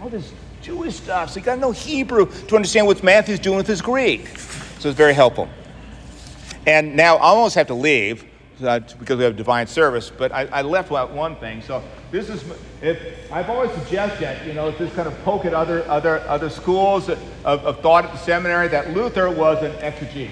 [0.02, 0.32] all this
[0.62, 1.30] Jewish stuff.
[1.30, 4.28] So you got to know Hebrew to understand what Matthew's doing with his Greek.
[4.80, 5.48] So it's very helpful.
[6.66, 8.26] And now I almost have to leave
[8.64, 11.62] uh, because we have divine service, but I, I left out one thing.
[11.62, 12.44] So this is,
[12.82, 17.10] if I've always suggested, you know, this kind of poke at other other other schools
[17.10, 20.32] of, of thought at the seminary that Luther was an exegete.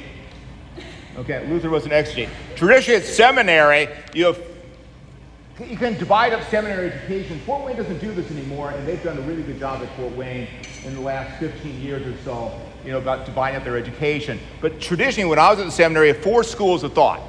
[1.17, 2.29] Okay, Luther was an exegete.
[2.55, 4.41] Traditionally at seminary, you have
[5.59, 7.39] you can divide up seminary education.
[7.45, 10.13] Fort Wayne doesn't do this anymore, and they've done a really good job at Fort
[10.17, 10.49] Wayne
[10.83, 14.37] in the last 15 years or so, you know, about dividing up their education.
[14.59, 17.21] But traditionally, when I was at the seminary, four schools of thought.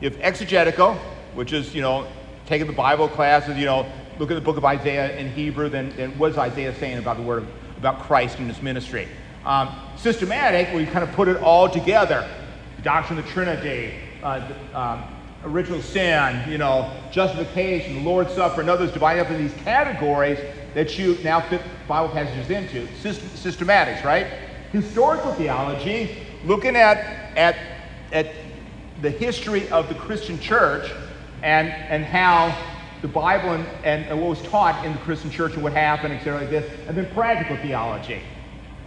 [0.00, 0.94] You have exegetical,
[1.34, 2.06] which is, you know,
[2.46, 3.86] taking the Bible classes, you know,
[4.18, 7.16] look at the book of Isaiah in Hebrew, then, then what is Isaiah saying about
[7.16, 9.06] the word, about Christ and his ministry?
[9.44, 12.28] Um, systematic, where you kind of put it all together.
[12.78, 14.40] The doctrine of the Trinity, uh,
[14.74, 15.04] um,
[15.44, 20.38] original sin, you know, justification, the Lord's Supper, and others divided up in these categories
[20.74, 22.86] that you now fit Bible passages into.
[23.02, 24.26] systematics, right?
[24.72, 26.98] Historical theology, looking at,
[27.36, 27.56] at,
[28.12, 28.32] at
[29.02, 30.90] the history of the Christian church
[31.42, 32.56] and, and how
[33.00, 36.14] the Bible and, and, and, what was taught in the Christian church and what happened,
[36.14, 36.70] etc., like this.
[36.88, 38.20] And then practical theology,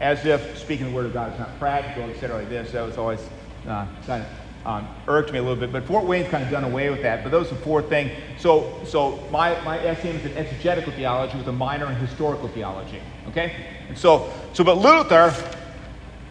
[0.02, 2.72] as if speaking the Word of God is not practical, etc., like this.
[2.72, 3.22] That was always
[3.68, 4.28] uh, kind of
[4.66, 5.72] um, irked me a little bit.
[5.72, 7.24] But Fort Wayne's kind of done away with that.
[7.24, 8.12] But those are four things.
[8.38, 13.02] So, so my, my STM is an exegetical theology with a minor in historical theology.
[13.30, 13.54] Okay?
[13.88, 15.34] And so, so but Luther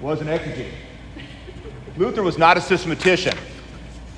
[0.01, 0.72] was an exegete.
[1.97, 3.37] Luther was not a systematician.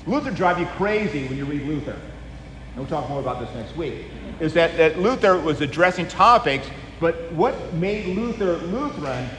[0.05, 1.91] Luther drive you crazy when you read Luther.
[1.91, 4.05] And we'll talk more about this next week.
[4.39, 6.67] Is that, that Luther was addressing topics,
[6.99, 9.29] but what made Luther Lutheran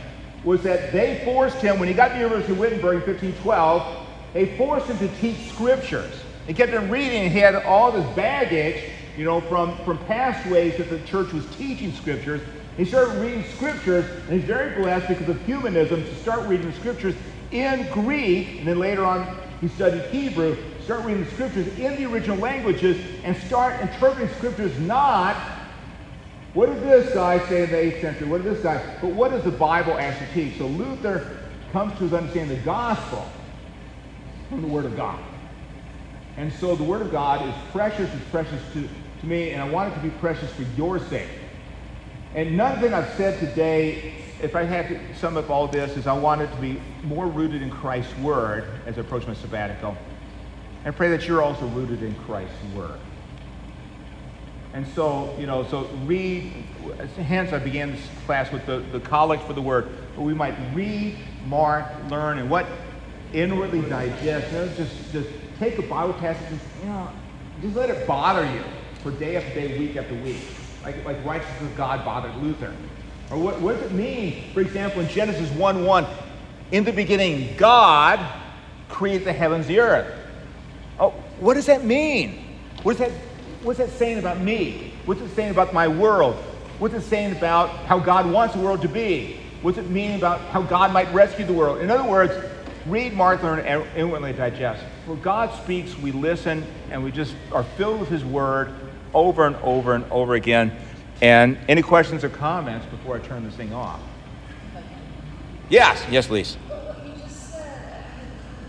[0.45, 4.07] was that they forced him, when he got to the University of Wittenberg in 1512,
[4.35, 6.15] they forced him to teach scriptures.
[6.47, 8.83] He kept on reading, and he had all this baggage,
[9.17, 12.43] you know, from, from past ways that the church was teaching scriptures.
[12.77, 16.77] He started reading scriptures, and he's very blessed because of humanism to start reading the
[16.77, 17.15] scriptures
[17.51, 22.05] in Greek, and then later on he studied Hebrew, start reading the scriptures in the
[22.05, 25.37] original languages, and start interpreting scriptures not
[26.55, 28.29] what did this guy say in the 8th century?
[28.29, 28.81] What did this guy?
[29.01, 30.59] But what does the Bible actually teach?
[30.59, 31.37] So Luther
[31.73, 33.29] comes to his understanding the gospel
[34.49, 35.19] from the Word of God.
[36.37, 38.89] And so the Word of God is precious, it's precious to,
[39.21, 41.29] to me, and I want it to be precious for your sake.
[42.37, 46.13] And nothing I've said today, if I had to sum up all this, is I
[46.13, 49.97] want it to be more rooted in Christ's Word as I approach my sabbatical.
[50.85, 53.01] And pray that you're also rooted in Christ's Word.
[54.75, 56.53] And so, you know, so read,
[57.17, 59.85] hence I began this class with the, the collect for the word,
[60.17, 61.17] where we might read,
[61.47, 62.67] mark, learn, and what
[63.33, 64.53] inwardly digest.
[64.53, 65.29] You know, just, just
[65.61, 67.09] take a Bible passage and, you know,
[67.63, 68.65] just let it bother you
[69.01, 70.43] for day after day, week after week.
[70.83, 72.75] Like, like righteousness of God bothered Luther.
[73.31, 76.07] Or what, what does it mean, for example, in Genesis 1 1,
[76.73, 78.19] in the beginning, God
[78.89, 80.13] created the heavens the earth.
[80.99, 82.59] Oh, what does that mean?
[82.83, 83.34] What does that
[83.65, 84.93] what's that saying about me?
[85.07, 86.37] What's it saying about my world?
[86.79, 89.41] What's it saying about how God wants the world to be?
[89.63, 91.81] What's it mean about how God might rescue the world?
[91.81, 92.33] In other words,
[92.87, 94.85] read, learn, and inwardly digest.
[95.07, 98.75] When God speaks, we listen, and we just are filled with His Word
[99.15, 100.77] over and over and over again.
[101.23, 104.01] And any questions or comments before I turn this thing off?
[105.71, 106.59] Yes, yes, please.